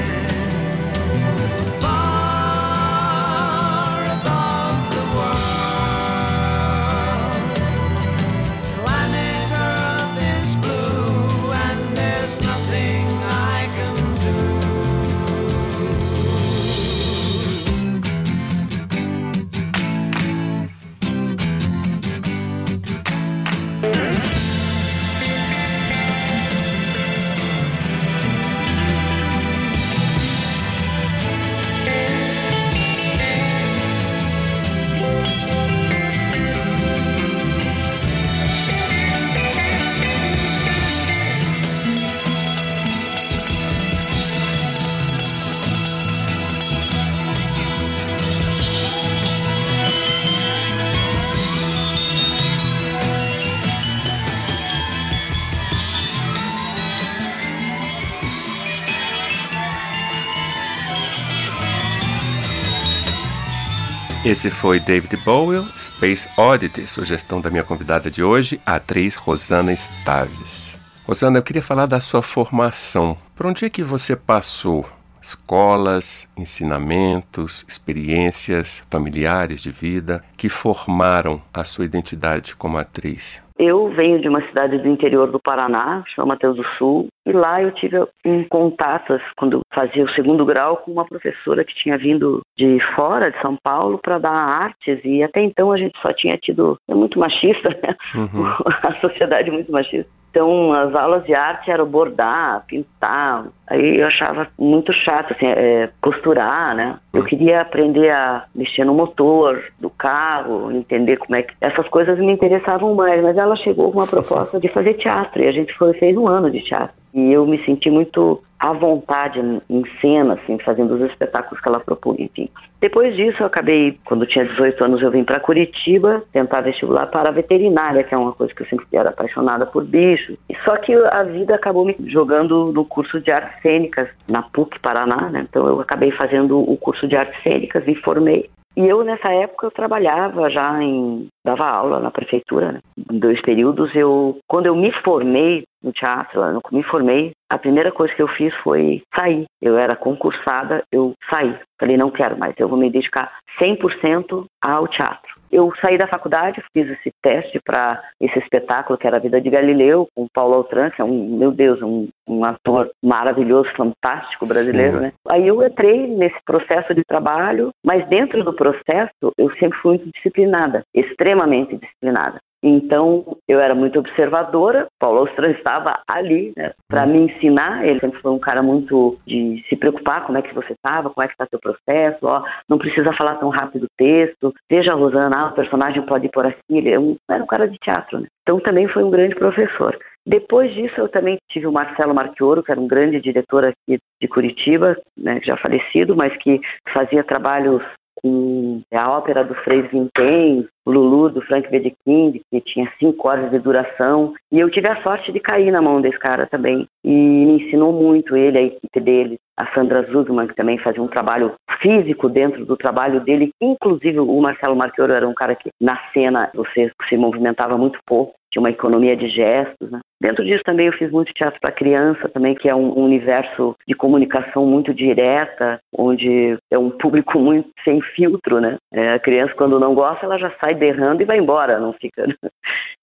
Esse 64.27 64.51
foi 64.51 64.77
David 64.77 65.15
Bowie, 65.24 65.65
Space 65.77 66.27
Oddity, 66.36 66.86
sugestão 66.86 67.39
da 67.39 67.50
minha 67.50 67.63
convidada 67.63 68.12
de 68.12 68.22
hoje, 68.22 68.60
a 68.65 68.75
atriz 68.75 69.15
Rosana 69.15 69.72
Staves. 69.72 70.77
Rosana, 71.07 71.38
eu 71.38 71.41
queria 71.41 71.62
falar 71.62 71.86
da 71.86 72.01
sua 72.01 72.22
formação. 72.22 73.17
Por 73.34 73.46
onde 73.46 73.63
é 73.63 73.69
que 73.69 73.81
você 73.81 74.17
passou? 74.17 74.86
Escolas, 75.27 76.25
ensinamentos, 76.38 77.65
experiências 77.67 78.79
familiares 78.89 79.62
de 79.62 79.72
vida 79.72 80.24
que 80.38 80.48
formaram 80.48 81.41
a 81.53 81.65
sua 81.65 81.84
identidade 81.84 82.55
como 82.55 82.77
atriz? 82.77 83.46
Eu 83.60 83.89
venho 83.89 84.22
de 84.22 84.29
uma 84.29 84.41
cidade 84.48 84.77
do 84.77 84.88
interior 84.88 85.29
do 85.29 85.39
Paraná, 85.39 86.03
chama 86.15 86.29
Mateus 86.29 86.55
do 86.55 86.63
Sul, 86.77 87.07
e 87.25 87.34
lá 87.34 87.62
eu 87.62 87.72
tive 87.72 88.00
um 88.25 88.43
contato, 88.48 89.19
quando 89.36 89.60
fazia 89.74 90.05
o 90.05 90.10
segundo 90.12 90.46
grau, 90.46 90.77
com 90.77 90.91
uma 90.91 91.05
professora 91.05 91.65
que 91.65 91.75
tinha 91.75 91.98
vindo 91.98 92.41
de 92.55 92.79
fora, 92.96 93.31
de 93.31 93.41
São 93.41 93.57
Paulo, 93.62 94.00
para 94.01 94.19
dar 94.19 94.31
artes, 94.31 95.00
e 95.03 95.24
até 95.24 95.41
então 95.41 95.72
a 95.72 95.77
gente 95.77 96.00
só 96.01 96.13
tinha 96.13 96.38
tido. 96.38 96.77
É 96.88 96.93
muito 96.93 97.19
machista, 97.19 97.69
né? 97.69 97.96
Uhum. 98.15 98.46
a 98.84 98.96
sociedade 99.01 99.50
é 99.50 99.51
muito 99.51 99.72
machista. 99.72 100.10
Então, 100.38 100.72
as 100.72 100.94
aulas 100.94 101.25
de 101.25 101.34
arte 101.34 101.72
eram 101.72 101.88
bordar, 101.88 102.63
pintar. 102.67 103.48
Aí 103.65 103.98
eu 104.00 104.06
achava 104.06 104.48
muito 104.56 104.94
chato, 104.94 105.34
assim, 105.34 105.48
é, 105.48 105.89
costurar, 106.00 106.75
né? 106.75 107.00
Eu 107.12 107.24
queria 107.24 107.62
aprender 107.62 108.12
a 108.12 108.44
mexer 108.53 108.86
no 108.86 108.94
motor 108.94 109.63
do 109.79 109.89
carro, 109.89 110.72
entender 110.72 111.17
como 111.17 111.36
é 111.36 111.41
que... 111.41 111.56
Essas 111.60 111.88
coisas 111.88 112.20
me 112.20 112.32
interessavam 112.32 112.94
mais, 112.94 113.20
mas 113.24 113.36
ela 113.36 113.56
chegou 113.56 113.91
com 113.91 113.98
uma 113.98 114.06
proposta 114.08 114.60
de 114.60 114.67
fazer 114.67 114.94
teatro, 114.94 115.41
e 115.41 115.48
a 115.48 115.51
gente 115.51 115.74
foi, 115.74 115.94
fez 115.94 116.15
um 116.15 116.27
ano 116.27 116.51
de 116.51 116.62
teatro. 116.62 116.96
E 117.17 117.33
eu 117.33 117.47
me 117.47 117.57
senti 117.65 117.89
muito 117.89 118.43
à 118.59 118.74
vontade 118.74 119.39
em 119.39 119.83
cena, 120.00 120.36
assim, 120.36 120.59
fazendo 120.59 120.93
os 120.93 121.01
espetáculos 121.09 121.59
que 121.59 121.67
ela 121.67 121.79
propunha, 121.79 122.25
enfim. 122.25 122.47
Depois 122.79 123.15
disso, 123.15 123.41
eu 123.41 123.47
acabei, 123.47 123.97
quando 124.05 124.27
tinha 124.27 124.45
18 124.45 124.83
anos, 124.83 125.01
eu 125.01 125.09
vim 125.09 125.24
para 125.24 125.39
Curitiba 125.39 126.24
tentar 126.31 126.62
vestibular 126.62 127.07
para 127.07 127.29
a 127.29 127.31
veterinária, 127.31 128.03
que 128.03 128.13
é 128.13 128.17
uma 128.17 128.33
coisa 128.33 128.53
que 128.53 128.62
eu 128.62 128.67
sempre 128.67 128.86
era 128.93 129.09
apaixonada 129.09 129.65
por 129.65 129.83
bichos. 129.83 130.38
Só 130.63 130.77
que 130.77 130.93
a 130.93 131.24
vida 131.24 131.55
acabou 131.55 131.86
me 131.86 131.95
jogando 132.05 132.65
no 132.65 132.86
curso 132.86 133.19
de 133.19 133.31
artes 133.31 133.63
cênicas 133.63 134.07
na 134.29 134.43
PUC 134.43 134.79
Paraná, 134.79 135.27
né? 135.31 135.47
Então 135.50 135.67
eu 135.67 135.81
acabei 135.81 136.12
fazendo 136.12 136.59
o 136.59 136.77
curso 136.77 137.07
de 137.07 137.15
artes 137.15 137.41
cênicas, 137.41 137.83
me 137.83 137.95
formei 137.95 138.47
e 138.77 138.88
eu, 138.88 139.03
nessa 139.03 139.34
época, 139.34 139.65
eu 139.65 139.72
trabalhava 139.72 140.51
já 140.51 140.79
em. 140.84 141.27
dava 141.43 141.65
aula 141.65 142.00
na 142.00 142.12
prefeitura, 142.12 142.74
né? 142.74 142.79
Em 143.12 143.17
dois 143.17 143.41
períodos. 143.41 143.89
Eu, 143.96 144.38
quando 144.48 144.67
eu 144.67 144.75
me 144.75 144.91
formei 145.01 145.63
no 145.81 145.91
teatro, 145.91 146.41
eu 146.43 146.62
me 146.72 146.84
formei, 146.84 147.31
a 147.50 147.57
primeira 147.57 147.91
coisa 147.91 148.13
que 148.13 148.22
eu 148.22 148.27
fiz 148.27 148.53
foi 148.57 149.01
sair. 149.15 149.46
Eu 149.60 149.79
era 149.79 149.96
concursada, 149.96 150.84
eu 150.91 151.15
saí. 151.27 151.57
Falei, 151.79 151.98
não 151.98 152.12
quero 152.12 152.38
mais, 152.38 152.53
eu 152.60 152.69
vou 152.69 152.77
me 152.77 152.91
dedicar 152.91 153.34
100% 153.60 154.46
ao 154.62 154.88
teatro. 154.88 155.38
Eu 155.51 155.72
saí 155.81 155.98
da 155.98 156.07
faculdade, 156.07 156.63
fiz 156.74 156.88
esse 156.89 157.12
teste 157.24 157.60
para 157.63 158.00
esse 158.22 158.38
espetáculo 158.38 158.98
que 158.98 159.07
era 159.07 159.17
a 159.17 159.22
Vida 159.22 159.41
de 159.41 159.50
Galileu, 159.50 160.07
com 160.13 160.27
Paulo 160.31 160.55
Altran, 160.55 160.91
que 160.91 161.01
é 161.01 161.05
um, 161.05 161.38
meu 161.38 161.51
Deus, 161.51 161.81
um, 161.81 162.10
um 162.27 162.43
ator 162.43 162.89
maravilhoso, 163.03 163.69
fantástico 163.75 164.46
brasileiro, 164.46 164.98
Sim. 164.98 165.01
né? 165.03 165.13
Aí 165.29 165.48
eu 165.48 165.65
entrei 165.65 166.07
nesse 166.07 166.38
processo 166.46 166.93
de 166.93 167.03
trabalho, 167.03 167.69
mas 167.86 168.07
dentro 168.07 168.43
do 168.43 168.53
processo 168.53 169.31
eu 169.38 169.50
sempre 169.57 169.77
fui 169.79 169.98
muito 169.98 170.12
disciplinada, 170.12 170.84
extremamente 170.93 171.77
disciplinada. 171.77 172.39
Então, 172.63 173.38
eu 173.48 173.60
era 173.60 173.75
muito 173.75 174.00
observadora, 174.00 174.88
Paulo 175.00 175.19
Austran 175.19 175.51
estava 175.51 176.00
ali 176.07 176.53
né, 176.57 176.74
para 176.89 177.05
me 177.05 177.19
ensinar. 177.19 177.86
Ele 177.86 178.00
sempre 178.00 178.19
foi 178.19 178.31
um 178.31 178.39
cara 178.39 178.63
muito 178.63 179.17
de 179.27 179.63
se 179.69 179.75
preocupar 179.75 180.25
como 180.25 180.38
é 180.38 180.41
que 180.41 180.53
você 180.55 180.74
estava, 180.74 181.10
como 181.10 181.24
é 181.24 181.27
que 181.27 181.34
está 181.34 181.46
seu 181.48 181.60
processo, 181.60 182.17
ó, 182.24 182.43
não 182.67 182.77
precisa 182.77 183.13
falar 183.13 183.36
tão 183.36 183.50
rápido 183.50 183.84
o 183.84 183.98
texto, 183.98 184.53
veja 184.69 184.91
a 184.91 184.96
Rosana, 184.96 185.38
ah, 185.38 185.48
o 185.48 185.53
personagem 185.53 186.01
pode 186.01 186.25
ir 186.25 186.31
por 186.31 186.46
aqui, 186.46 186.60
ele 186.69 186.89
é 186.89 187.00
um, 187.00 187.15
era 187.29 187.43
um 187.43 187.48
cara 187.48 187.67
de 187.67 187.77
teatro. 187.77 188.19
Né? 188.19 188.27
Então, 188.41 188.60
também 188.60 188.88
foi 188.88 189.03
um 189.03 189.12
grande 189.12 189.36
professor. 189.36 189.98
Depois 190.27 190.74
disso, 190.74 191.00
eu 191.00 191.07
também 191.07 191.38
tive 191.50 191.67
o 191.67 191.72
Marcelo 191.72 192.13
Marchioro, 192.13 192.62
que 192.62 192.69
era 192.69 192.81
um 192.81 192.88
grande 192.88 193.22
diretor 193.22 193.63
aqui 193.63 193.98
de 194.22 194.27
Curitiba, 194.27 194.98
né, 195.17 195.39
já 195.41 195.55
falecido, 195.55 196.17
mas 196.17 196.36
que 196.43 196.60
fazia 196.93 197.24
trabalhos 197.24 197.81
com 198.22 198.81
a 198.93 199.10
ópera 199.10 199.46
do 199.46 199.53
Freire 199.55 199.88
Vintém, 199.88 200.67
o 200.86 200.91
Lulu 200.91 201.29
do 201.29 201.41
Frank 201.43 201.69
Wedekind, 201.71 202.41
que 202.51 202.60
tinha 202.60 202.91
cinco 202.99 203.25
horas 203.30 203.49
de 203.51 203.60
duração. 203.60 204.34
E 204.51 204.60
eu 204.60 204.69
tive 204.69 204.89
a 204.89 205.01
sorte 205.01 205.32
de 205.32 205.39
cair 205.39 205.71
na 205.71 205.82
mão 205.82 206.01
desse 206.01 206.19
cara 206.19 206.45
também. 206.45 206.88
E 207.06 207.10
me 207.10 207.63
ensinou 207.63 207.93
muito 207.93 208.36
ele, 208.36 208.58
a 208.58 208.63
equipe 208.63 208.99
dele, 208.99 209.38
a 209.56 209.67
Sandra 209.73 210.04
Zuzman, 210.12 210.47
que 210.47 210.56
também 210.56 210.78
fazia 210.80 211.01
um 211.01 211.08
trabalho 211.08 211.54
físico 211.82 212.28
dentro 212.28 212.65
do 212.65 212.75
trabalho 212.75 213.21
dele. 213.21 213.51
Inclusive, 213.62 214.19
o 214.19 214.41
Marcelo 214.41 214.75
Marchioro 214.75 215.13
era 215.13 215.28
um 215.28 215.34
cara 215.34 215.56
que, 215.56 215.69
na 215.80 215.97
cena, 216.12 216.49
você 216.54 216.91
se 217.08 217.15
movimentava 217.15 217.78
muito 217.78 217.99
pouco 218.06 218.34
tinha 218.51 218.62
uma 218.62 218.69
economia 218.69 219.15
de 219.15 219.30
gestos. 219.30 219.89
Né? 219.91 219.99
Dentro 220.21 220.43
disso 220.43 220.63
também 220.63 220.88
eu 220.88 220.93
fiz 220.93 221.12
muito 221.12 221.34
teatro 221.34 221.60
para 221.60 221.71
criança 221.71 222.27
também, 222.30 222.56
que 222.56 222.67
é 222.67 222.73
um 222.73 222.97
universo 222.97 223.75
de 223.88 223.93
comunicação 223.93 224.65
muito 224.65 224.93
direta, 224.93 225.80
onde 225.95 226.58
é 226.71 226.77
um 226.77 226.89
público 226.89 227.38
muito 227.39 227.69
sem 227.84 228.01
filtro, 228.01 228.60
né? 228.60 228.77
É, 228.91 229.13
a 229.13 229.19
criança 229.19 229.53
quando 229.56 229.80
não 229.80 229.93
gosta, 229.93 230.25
ela 230.25 230.38
já 230.38 230.51
sai 230.60 230.73
berrando 230.73 231.21
e 231.21 231.25
vai 231.25 231.38
embora, 231.38 231.80
não 231.80 231.93
fica. 231.93 232.25
Né? 232.25 232.34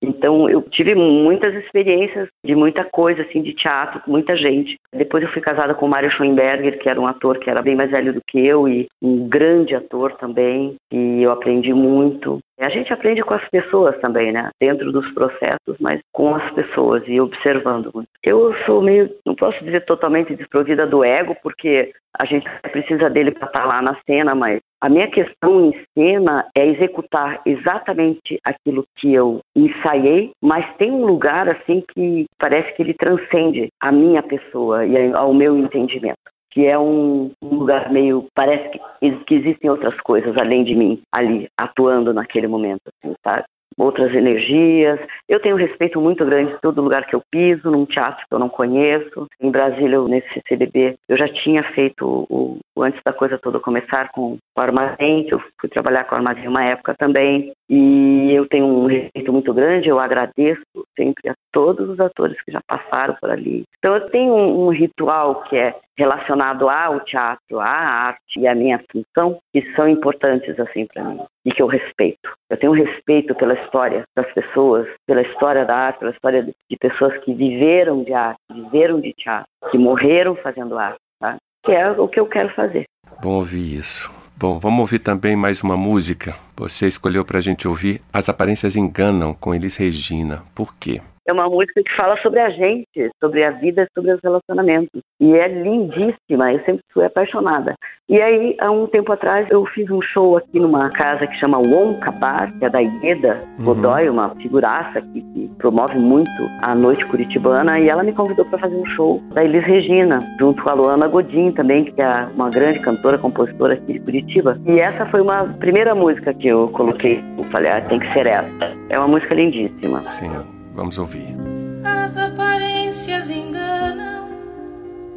Então 0.03 0.51
eu 0.51 0.61
tive 0.61 0.95
muitas 0.95 1.55
experiências 1.55 2.29
de 2.45 2.55
muita 2.55 2.85
coisa 2.85 3.23
assim 3.23 3.43
de 3.43 3.55
teatro, 3.55 4.01
com 4.01 4.11
muita 4.11 4.37
gente. 4.37 4.77
Depois 4.93 5.23
eu 5.23 5.31
fui 5.31 5.41
casada 5.41 5.73
com 5.73 5.87
o 5.87 5.89
Mário 5.89 6.11
Schoenberger, 6.11 6.79
que 6.79 6.91
era 6.91 7.01
um 7.01 7.07
ator 7.07 7.39
que 7.39 7.49
era 7.49 7.63
bem 7.63 7.75
mais 7.75 7.91
velho 7.91 8.13
do 8.13 8.21
que 8.29 8.39
eu 8.39 8.69
e 8.69 8.87
um 9.03 9.27
grande 9.29 9.75
ator 9.75 10.13
também, 10.17 10.75
e 10.93 11.23
eu 11.23 11.31
aprendi 11.31 11.73
muito. 11.73 12.39
A 12.61 12.69
gente 12.69 12.93
aprende 12.93 13.23
com 13.23 13.35
as 13.35 13.49
pessoas 13.49 13.99
também, 14.01 14.31
né? 14.31 14.51
Dentro 14.61 14.93
dos 14.93 15.11
processos, 15.13 15.77
mas 15.81 16.01
com 16.13 16.35
as 16.35 16.51
pessoas 16.53 17.04
e 17.07 17.21
observando. 17.21 18.05
Eu 18.23 18.55
sou 18.65 18.83
meio, 18.83 19.11
não 19.25 19.35
posso 19.35 19.63
dizer 19.65 19.85
totalmente 19.85 20.35
desprovida 20.35 20.87
do 20.87 21.05
ego, 21.05 21.37
porque 21.43 21.93
a 22.19 22.25
gente 22.25 22.49
precisa 22.71 23.11
dele 23.11 23.33
para 23.33 23.47
estar 23.47 23.63
tá 23.63 23.67
lá 23.67 23.83
na 23.83 23.97
cena, 24.07 24.35
mas 24.35 24.61
a 24.81 24.89
minha 24.89 25.09
questão 25.11 25.67
em 25.67 25.85
cena 25.97 26.47
é 26.55 26.67
executar 26.67 27.41
exatamente 27.45 28.39
aquilo 28.45 28.85
que 28.97 29.13
eu 29.13 29.41
ensaiei, 29.57 30.31
mas 30.43 30.65
tem 30.77 30.91
um 30.91 31.05
lugar 31.05 31.49
assim 31.49 31.83
que 31.93 32.27
parece 32.39 32.73
que 32.75 32.83
ele 32.83 32.95
transcende 32.95 33.69
a 33.81 33.91
minha 33.91 34.23
pessoa 34.23 34.85
e 34.87 35.13
ao 35.13 35.33
meu 35.35 35.57
entendimento 35.57 36.19
que 36.55 36.67
é 36.67 36.79
um, 36.79 37.33
lugar 37.43 37.91
meio 37.91 38.29
parece 38.33 38.71
que, 38.71 39.11
que, 39.27 39.35
existem 39.35 39.69
outras 39.69 40.01
coisas 40.03 40.37
além 40.39 40.63
de 40.63 40.73
mim 40.73 41.03
ali 41.11 41.49
atuando 41.59 42.15
naquele 42.15 42.47
momento, 42.47 42.83
assim, 42.87 43.13
sabe? 43.25 43.45
Outras 43.79 44.15
energias. 44.15 45.01
Eu 45.29 45.41
tenho 45.41 45.57
um 45.57 45.59
respeito 45.59 46.01
muito 46.01 46.25
grande 46.25 46.53
de 46.53 46.61
todo 46.61 46.83
lugar 46.83 47.07
que 47.07 47.15
eu 47.15 47.23
piso, 47.31 47.71
num 47.71 47.87
teatro 47.87 48.25
que 48.29 48.35
eu 48.35 48.39
não 48.39 48.49
conheço. 48.49 49.27
Em 49.41 49.51
Brasília, 49.51 50.01
nesse 50.03 50.41
CDB, 50.49 50.97
eu 51.09 51.17
já 51.17 51.29
tinha 51.29 51.63
feito 51.73 52.27
o, 52.29 52.59
o 52.77 52.83
antes 52.83 53.01
da 53.05 53.13
coisa 53.13 53.39
toda 53.39 53.61
começar 53.61 54.11
com 54.11 54.37
o 54.57 54.61
armazém, 54.61 55.25
que 55.25 55.35
eu 55.35 55.43
fui 55.61 55.69
trabalhar 55.69 56.05
com 56.05 56.15
o 56.15 56.19
armazém 56.19 56.49
uma 56.49 56.65
época 56.65 56.95
também. 56.99 57.53
E 57.69 58.33
eu 58.33 58.47
tenho 58.49 58.67
um 58.67 58.87
respeito 58.87 59.33
muito 59.33 59.53
grande, 59.55 59.89
eu 59.89 59.99
agradeço 59.99 60.63
sempre 60.97 61.31
a 61.31 61.35
todos 61.53 61.89
os 61.89 62.01
atores 62.01 62.41
que 62.43 62.53
já 62.53 62.61
passaram 62.67 63.17
por 63.21 63.31
ali. 63.31 63.65
Então 63.79 63.95
eu 63.95 64.09
tenho 64.11 64.35
um, 64.35 64.67
um 64.67 64.69
ritual 64.71 65.43
que 65.43 65.57
é 65.57 65.75
relacionado 65.97 66.69
ao 66.69 67.01
teatro, 67.01 67.61
à 67.61 67.67
arte 67.67 68.39
e 68.41 68.47
à 68.47 68.55
minha 68.55 68.83
função, 68.91 69.39
que 69.53 69.63
são 69.75 69.89
importantes 69.89 70.59
assim 70.59 70.87
para 70.87 71.05
mim 71.05 71.21
e 71.45 71.53
que 71.53 71.63
eu 71.63 71.67
respeito. 71.67 72.31
Eu 72.51 72.57
tenho 72.57 72.73
respeito 72.73 73.35
pela 73.35 73.55
história 73.65 74.05
das 74.17 74.31
pessoas, 74.33 74.87
pela 75.07 75.23
história 75.23 75.65
da 75.65 75.75
arte, 75.75 75.99
pela 75.99 76.13
história 76.13 76.43
de 76.43 76.77
pessoas 76.79 77.17
que 77.25 77.35
viveram 77.35 78.03
de 78.05 78.13
arte, 78.13 78.39
viveram 78.53 79.01
de 79.01 79.13
teatro, 79.15 79.49
que 79.71 79.79
morreram 79.79 80.37
fazendo 80.37 80.79
arte, 80.79 80.99
tá? 81.21 81.37
que 81.65 81.73
é 81.73 81.91
o 81.91 82.09
que 82.09 82.21
eu 82.21 82.27
quero 82.27 82.53
fazer. 82.55 82.85
Bom 83.23 83.37
ouvir 83.37 83.77
isso. 83.77 84.11
Bom, 84.37 84.59
vamos 84.59 84.81
ouvir 84.81 84.99
também 84.99 85.37
mais 85.37 85.63
uma 85.63 85.77
música. 85.77 86.35
Você 86.57 86.87
escolheu 86.87 87.25
para 87.25 87.39
a 87.39 87.43
gente 87.43 87.67
ouvir 87.67 88.01
As 88.13 88.29
Aparências 88.29 88.77
Enganam, 88.77 89.35
com 89.35 89.55
Elis 89.55 89.77
Regina. 89.77 90.43
Por 90.55 90.75
quê? 90.77 91.01
É 91.27 91.33
uma 91.33 91.49
música 91.49 91.83
que 91.83 91.97
fala 91.97 92.17
sobre 92.19 92.39
a 92.39 92.51
gente, 92.51 93.11
sobre 93.19 93.43
a 93.45 93.51
vida, 93.51 93.89
sobre 93.95 94.13
os 94.13 94.21
relacionamentos. 94.23 95.01
E 95.19 95.33
é 95.33 95.49
lindíssima, 95.49 96.53
eu 96.53 96.63
sempre 96.65 96.83
fui 96.93 97.05
apaixonada. 97.05 97.75
E 98.07 98.21
aí, 98.21 98.55
há 98.61 98.71
um 98.71 98.87
tempo 98.87 99.11
atrás, 99.11 99.49
eu 99.51 99.65
fiz 99.65 99.91
um 99.91 100.03
show 100.03 100.37
aqui 100.37 100.61
numa 100.61 100.91
casa 100.91 101.27
que 101.27 101.39
chama 101.39 101.57
Wonka 101.57 102.11
Bar, 102.11 102.53
que 102.59 102.67
é 102.67 102.69
da 102.69 102.81
Ieda 102.81 103.43
uhum. 103.59 103.65
Godoy, 103.65 104.11
uma 104.11 104.35
figuraça 104.35 105.01
que, 105.01 105.23
que, 105.23 105.51
promove 105.57 105.99
muito 105.99 106.31
a 106.61 106.75
noite 106.75 107.07
curitibana. 107.07 107.81
E 107.81 107.89
ela 107.89 108.03
me 108.03 108.13
convidou 108.13 108.45
para 108.45 108.59
fazer 108.59 108.77
um 108.77 108.85
show 108.89 109.23
da 109.33 109.43
Elis 109.43 109.65
Regina, 109.65 110.21
junto 110.39 110.63
com 110.63 110.69
a 110.69 110.75
Luana 110.75 111.09
Godin 111.09 111.53
também, 111.53 111.87
que 111.87 112.03
é 112.03 112.29
uma 112.35 112.51
grande 112.51 112.81
cantora, 112.81 113.17
compositora 113.17 113.73
aqui 113.73 113.95
de 113.95 114.01
Curitiba. 114.01 114.61
E 114.67 114.79
essa 114.79 115.07
foi 115.07 115.23
uma 115.23 115.45
primeira 115.59 115.95
música 115.95 116.35
que 116.35 116.44
que 116.45 116.49
eu 116.49 116.69
coloquei, 116.69 117.25
eu 117.39 117.45
falei, 117.45 117.73
ah, 117.73 117.81
tem 117.81 117.99
que 117.99 118.13
ser 118.13 118.27
essa. 118.27 118.77
É 118.91 118.99
uma 118.99 119.09
música 119.09 119.35
lindíssima. 119.35 120.05
Sim, 120.05 120.31
vamos 120.75 120.99
ouvir. 120.99 121.35
As 121.83 122.19
aparências 122.19 123.31
enganam 123.31 124.29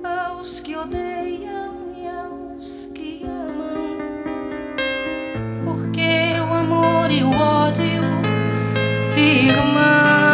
aos 0.05 0.61
que 0.61 0.73
odeiam 0.73 1.73
e 1.97 2.07
aos 2.07 2.89
que 2.95 3.25
amam. 3.25 3.97
Porque 5.65 6.39
o 6.39 6.53
amor 6.53 7.11
e 7.11 7.23
o 7.23 7.29
ódio 7.29 8.03
se 8.93 9.49
irmão. 9.49 10.26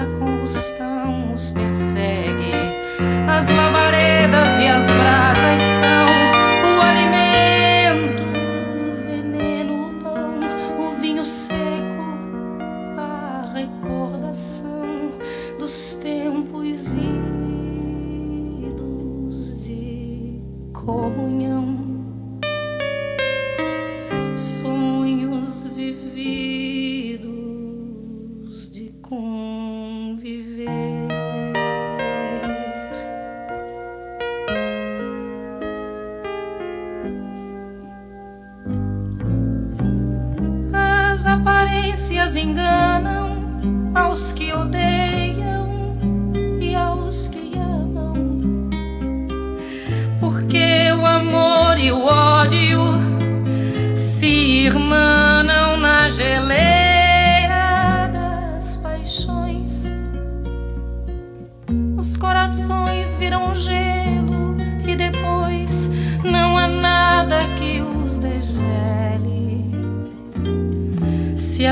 A 0.00 0.48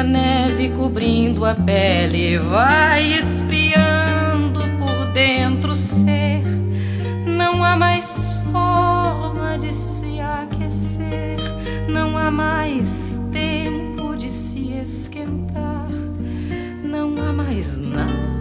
neve 0.03 0.70
cobrindo 0.70 1.44
a 1.44 1.55
pele 1.55 2.38
vai 2.38 3.12
esfriando 3.12 4.61
por 4.79 5.12
dentro 5.12 5.77
ser, 5.77 6.42
não 7.25 7.62
há 7.62 7.77
mais 7.77 8.35
forma 8.51 9.57
de 9.57 9.72
se 9.72 10.20
aquecer, 10.20 11.37
não 11.88 12.18
há 12.18 12.33
mais 12.33 13.16
tempo 13.31 14.16
de 14.16 14.29
se 14.29 14.72
esquentar, 14.79 15.88
não 16.83 17.14
há 17.25 17.33
mais 17.33 17.79
nada. 17.79 18.36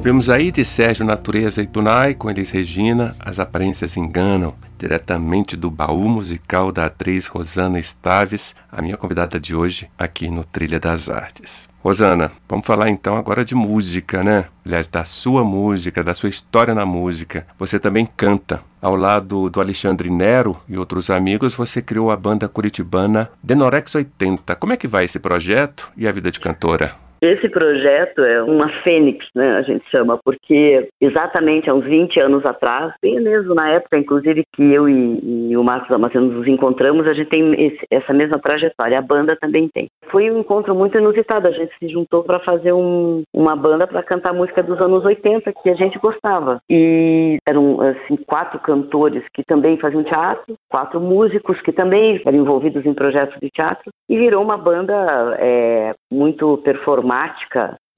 Ouvimos 0.00 0.30
aí 0.30 0.50
de 0.50 0.64
Sérgio 0.64 1.04
Natureza 1.04 1.60
e 1.60 1.66
Tunai 1.66 2.14
com 2.14 2.30
Elis 2.30 2.48
Regina, 2.48 3.14
As 3.20 3.38
Aparências 3.38 3.98
Enganam, 3.98 4.54
diretamente 4.78 5.58
do 5.58 5.70
baú 5.70 6.08
musical 6.08 6.72
da 6.72 6.86
atriz 6.86 7.26
Rosana 7.26 7.78
Staves, 7.78 8.54
a 8.72 8.80
minha 8.80 8.96
convidada 8.96 9.38
de 9.38 9.54
hoje 9.54 9.90
aqui 9.98 10.30
no 10.30 10.42
Trilha 10.42 10.80
das 10.80 11.10
Artes. 11.10 11.68
Rosana, 11.84 12.32
vamos 12.48 12.64
falar 12.64 12.88
então 12.88 13.14
agora 13.14 13.44
de 13.44 13.54
música, 13.54 14.24
né? 14.24 14.46
Aliás, 14.64 14.88
da 14.88 15.04
sua 15.04 15.44
música, 15.44 16.02
da 16.02 16.14
sua 16.14 16.30
história 16.30 16.74
na 16.74 16.86
música. 16.86 17.46
Você 17.58 17.78
também 17.78 18.08
canta. 18.16 18.62
Ao 18.80 18.96
lado 18.96 19.50
do 19.50 19.60
Alexandre 19.60 20.08
Nero 20.08 20.56
e 20.66 20.78
outros 20.78 21.10
amigos, 21.10 21.52
você 21.52 21.82
criou 21.82 22.10
a 22.10 22.16
banda 22.16 22.48
curitibana 22.48 23.30
Denorex 23.42 23.94
80. 23.94 24.56
Como 24.56 24.72
é 24.72 24.78
que 24.78 24.88
vai 24.88 25.04
esse 25.04 25.18
projeto 25.18 25.92
e 25.94 26.08
a 26.08 26.12
vida 26.12 26.30
de 26.30 26.40
cantora? 26.40 27.09
Esse 27.20 27.48
projeto 27.50 28.22
é 28.22 28.42
uma 28.42 28.68
fênix, 28.82 29.26
né, 29.34 29.56
a 29.56 29.62
gente 29.62 29.88
chama, 29.90 30.18
porque 30.24 30.88
exatamente 31.00 31.68
há 31.68 31.74
uns 31.74 31.84
20 31.84 32.18
anos 32.18 32.46
atrás, 32.46 32.94
bem 33.02 33.20
mesmo 33.20 33.54
na 33.54 33.68
época, 33.68 33.98
inclusive, 33.98 34.42
que 34.54 34.62
eu 34.72 34.88
e, 34.88 35.50
e 35.50 35.56
o 35.56 35.62
Marcos 35.62 35.90
Damasceno 35.90 36.26
nos 36.26 36.46
encontramos, 36.46 37.06
a 37.06 37.12
gente 37.12 37.28
tem 37.28 37.52
esse, 37.66 37.86
essa 37.90 38.14
mesma 38.14 38.38
trajetória, 38.38 38.98
a 38.98 39.02
banda 39.02 39.36
também 39.36 39.68
tem. 39.68 39.88
Foi 40.10 40.30
um 40.30 40.40
encontro 40.40 40.74
muito 40.74 40.96
inusitado, 40.96 41.46
a 41.46 41.50
gente 41.50 41.72
se 41.78 41.88
juntou 41.88 42.24
para 42.24 42.40
fazer 42.40 42.72
um, 42.72 43.22
uma 43.34 43.54
banda 43.54 43.86
para 43.86 44.02
cantar 44.02 44.32
música 44.32 44.62
dos 44.62 44.80
anos 44.80 45.04
80 45.04 45.52
que 45.62 45.70
a 45.70 45.74
gente 45.74 45.98
gostava. 45.98 46.60
E 46.70 47.38
eram, 47.46 47.80
assim, 47.82 48.16
quatro 48.16 48.58
cantores 48.60 49.22
que 49.34 49.44
também 49.44 49.76
faziam 49.76 50.02
teatro, 50.04 50.54
quatro 50.70 50.98
músicos 51.00 51.60
que 51.60 51.72
também 51.72 52.20
eram 52.24 52.38
envolvidos 52.38 52.84
em 52.86 52.94
projetos 52.94 53.38
de 53.40 53.50
teatro, 53.50 53.90
e 54.08 54.16
virou 54.16 54.42
uma 54.42 54.56
banda 54.56 55.36
é, 55.38 55.94
muito 56.10 56.56
performante 56.58 57.46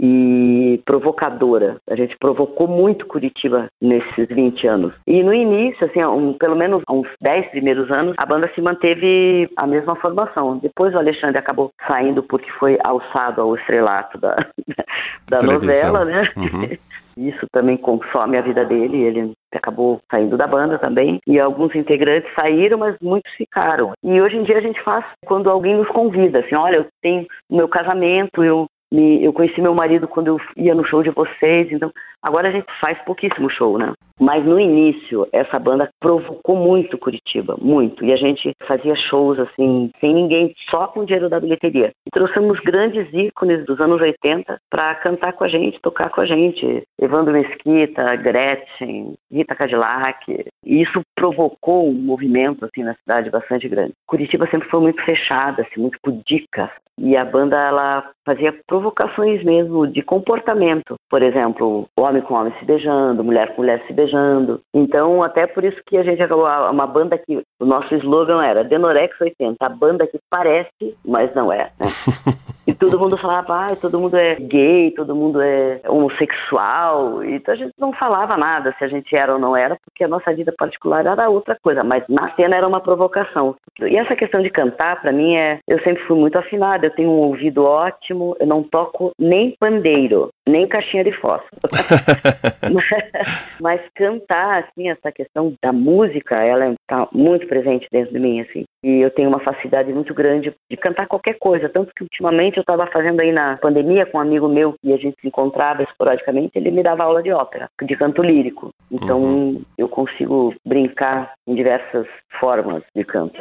e 0.01 0.81
provocadora. 0.85 1.77
A 1.89 1.95
gente 1.95 2.17
provocou 2.19 2.67
muito 2.67 3.07
Curitiba 3.07 3.69
nesses 3.81 4.27
20 4.29 4.67
anos. 4.67 4.95
E 5.07 5.23
no 5.23 5.33
início, 5.33 5.87
assim, 5.87 6.05
um, 6.05 6.33
pelo 6.33 6.57
menos 6.57 6.83
uns 6.91 7.07
10 7.21 7.51
primeiros 7.51 7.91
anos, 7.91 8.15
a 8.19 8.27
banda 8.27 8.51
se 8.53 8.61
manteve 8.61 9.49
a 9.57 9.67
mesma 9.67 9.95
formação. 9.95 10.59
Depois 10.59 10.93
o 10.93 10.99
Alexandre 10.99 11.39
acabou 11.39 11.71
saindo 11.87 12.23
porque 12.23 12.51
foi 12.59 12.79
alçado 12.83 13.41
ao 13.41 13.55
estrelato 13.55 14.19
da, 14.19 14.37
da 15.31 15.41
novela, 15.41 16.05
né? 16.05 16.29
Uhum. 16.37 16.77
Isso 17.17 17.47
também 17.53 17.77
consome 17.77 18.37
a 18.37 18.43
vida 18.43 18.65
dele, 18.65 19.03
ele 19.03 19.33
acabou 19.55 20.01
saindo 20.11 20.37
da 20.37 20.47
banda 20.47 20.79
também. 20.79 21.21
E 21.27 21.39
alguns 21.39 21.75
integrantes 21.75 22.33
saíram, 22.35 22.79
mas 22.79 22.97
muitos 23.01 23.31
ficaram. 23.33 23.93
E 24.03 24.21
hoje 24.21 24.37
em 24.37 24.43
dia 24.43 24.59
a 24.59 24.63
gente 24.63 24.83
faz 24.83 25.05
quando 25.27 25.51
alguém 25.51 25.77
nos 25.77 25.89
convida, 25.89 26.41
assim, 26.41 26.55
olha, 26.55 26.77
eu 26.77 26.87
tenho 27.01 27.27
o 27.49 27.57
meu 27.57 27.69
casamento, 27.69 28.43
eu 28.43 28.67
me, 28.93 29.25
eu 29.25 29.33
conheci 29.33 29.61
meu 29.61 29.75
marido 29.75 30.07
quando 30.07 30.29
eu 30.29 30.41
ia 30.57 30.75
no 30.75 30.85
show 30.85 31.03
de 31.03 31.11
vocês, 31.11 31.73
então 31.73 31.91
agora 32.23 32.49
a 32.49 32.53
gente 32.53 32.67
faz 32.79 32.99
pouquíssimo 33.05 33.49
show, 33.51 33.79
né? 33.79 33.93
Mas 34.21 34.45
no 34.45 34.61
início, 34.61 35.27
essa 35.33 35.59
banda 35.59 35.89
provocou 35.99 36.55
muito 36.55 36.99
Curitiba, 36.99 37.57
muito. 37.61 38.05
E 38.05 38.13
a 38.13 38.17
gente 38.17 38.53
fazia 38.69 38.95
shows 38.95 39.39
assim, 39.39 39.91
sem 39.99 40.15
ninguém, 40.15 40.55
só 40.71 40.87
com 40.87 41.01
o 41.01 41.07
dinheiro 41.07 41.29
da 41.29 41.41
bilheteria. 41.41 41.91
E 42.07 42.11
trouxemos 42.11 42.61
grandes 42.61 43.13
ícones 43.13 43.65
dos 43.65 43.81
anos 43.81 44.01
80 44.01 44.59
para 44.71 44.95
cantar 44.97 45.33
com 45.33 45.45
a 45.45 45.49
gente, 45.49 45.81
tocar 45.81 46.11
com 46.11 46.21
a 46.21 46.27
gente. 46.27 46.85
Evandro 47.01 47.33
Mesquita, 47.33 48.15
Gretchen, 48.17 49.15
Rita 49.31 49.57
Cadillac. 49.57 50.45
E 50.65 50.83
isso 50.83 51.01
provocou 51.17 51.89
um 51.89 51.95
movimento 51.95 52.65
assim 52.65 52.85
na 52.85 52.95
cidade 52.95 53.31
bastante 53.31 53.69
grande. 53.69 53.93
Curitiba 54.07 54.47
sempre 54.49 54.69
foi 54.69 54.81
muito 54.81 55.03
fechada, 55.05 55.63
assim, 55.63 55.81
muito 55.81 55.99
pudica. 56.03 56.71
E 57.03 57.17
a 57.17 57.25
banda 57.25 57.57
ela 57.57 58.05
fazia 58.25 58.55
provocações 58.67 59.43
mesmo 59.45 59.89
de 59.89 60.03
comportamento. 60.03 60.95
Por 61.11 61.21
exemplo, 61.21 61.89
homem 61.97 62.23
com 62.23 62.35
homem 62.35 62.55
se 62.61 62.65
beijando, 62.65 63.25
mulher 63.25 63.49
com 63.49 63.63
mulher 63.63 63.83
se 63.89 63.93
beijando. 63.93 64.61
Então, 64.73 65.21
até 65.21 65.47
por 65.49 65.65
isso 65.65 65.83
que 65.85 65.97
a 65.97 66.05
gente 66.05 66.23
acabou 66.23 66.47
uma 66.71 66.87
banda 66.87 67.19
que 67.19 67.43
o 67.61 67.65
nosso 67.65 67.93
slogan 67.97 68.45
era 68.45 68.63
Denorex 68.63 69.21
80, 69.21 69.57
a 69.61 69.69
banda 69.69 70.07
que 70.07 70.19
parece, 70.31 70.97
mas 71.05 71.35
não 71.35 71.53
é. 71.53 71.73
Né? 71.81 71.87
e 72.69 72.75
todo 72.75 72.99
mundo 72.99 73.19
falava, 73.19 73.73
ah, 73.73 73.77
todo 73.77 73.99
mundo 73.99 74.17
é 74.17 74.37
gay, 74.37 74.93
todo 74.93 75.17
mundo 75.17 75.41
é 75.41 75.81
homossexual. 75.89 77.25
Então 77.25 77.55
a 77.55 77.57
gente 77.57 77.73
não 77.79 77.93
falava 77.93 78.37
nada 78.37 78.73
se 78.79 78.85
a 78.85 78.89
gente 78.89 79.15
era 79.17 79.33
ou 79.33 79.41
não 79.41 79.57
era, 79.57 79.77
porque 79.85 80.05
a 80.05 80.09
nossa 80.09 80.33
vida 80.33 80.55
particular 80.57 81.05
era 81.05 81.29
outra 81.29 81.57
coisa. 81.61 81.83
Mas 81.83 82.05
na 82.09 82.31
cena 82.37 82.57
era 82.57 82.69
uma 82.69 82.81
provocação. 82.81 83.57
E 83.81 83.97
essa 83.97 84.15
questão 84.15 84.41
de 84.41 84.51
cantar, 84.51 85.01
para 85.01 85.11
mim, 85.11 85.35
é. 85.35 85.59
Eu 85.67 85.83
sempre 85.83 86.03
fui 86.05 86.17
muito 86.17 86.39
afinada, 86.39 86.92
tenho 86.93 87.11
um 87.11 87.19
ouvido 87.19 87.65
ótimo, 87.65 88.37
eu 88.39 88.47
não 88.47 88.63
toco 88.63 89.13
nem 89.19 89.55
pandeiro, 89.59 90.29
nem 90.49 90.67
caixinha 90.69 91.05
de 91.05 91.13
fósforo. 91.13 91.61
mas, 93.61 93.81
cantar, 93.95 94.65
assim, 94.65 94.89
essa 94.89 95.11
questão 95.11 95.55
da 95.63 95.73
música, 95.73 96.37
ela 96.43 96.73
está 96.73 97.09
muito 97.13 97.47
presente 97.47 97.87
dentro 97.91 98.13
de 98.13 98.21
mim, 98.21 98.41
assim. 98.41 98.65
E 98.83 99.01
eu 99.01 99.11
tenho 99.11 99.29
uma 99.29 99.41
facilidade 99.41 99.93
muito 99.93 100.13
grande 100.13 100.53
de 100.69 100.77
cantar 100.77 101.07
qualquer 101.07 101.39
coisa, 101.39 101.69
tanto 101.69 101.93
que 101.95 102.03
ultimamente 102.03 102.57
eu 102.57 102.63
estava 102.63 102.87
fazendo 102.89 103.21
aí 103.21 103.31
na 103.31 103.57
pandemia 103.59 104.07
com 104.07 104.19
um 104.19 104.21
amigo 104.21 104.49
meu 104.49 104.75
e 104.83 104.93
a 104.93 104.97
gente 104.97 105.17
se 105.21 105.29
encontrava 105.29 105.83
esporadicamente, 105.83 106.53
ele 106.57 106.71
me 106.71 106.83
dava 106.83 107.05
aula 107.05 107.23
de 107.23 107.31
ópera, 107.31 107.69
de 107.81 107.97
canto 107.97 108.23
lírico. 108.23 108.71
Então 108.91 109.21
uhum. 109.21 109.63
eu 109.79 109.89
consigo 109.89 110.53
brincar 110.67 111.33
em 111.47 111.55
diversas 111.55 112.07
formas 112.41 112.83
de 112.95 113.05
canto. 113.05 113.41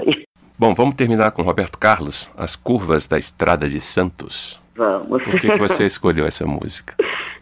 Bom, 0.60 0.76
vamos 0.76 0.94
terminar 0.94 1.32
com 1.32 1.42
Roberto 1.42 1.80
Carlos, 1.80 2.30
As 2.38 2.56
Curvas 2.56 3.08
da 3.08 3.18
Estrada 3.18 3.68
de 3.68 3.82
Santos. 3.82 4.62
Vamos. 4.76 5.24
Por 5.24 5.40
que, 5.40 5.58
você 5.58 5.86
escolheu 5.88 6.28
essa 6.28 6.46
música? 6.46 6.96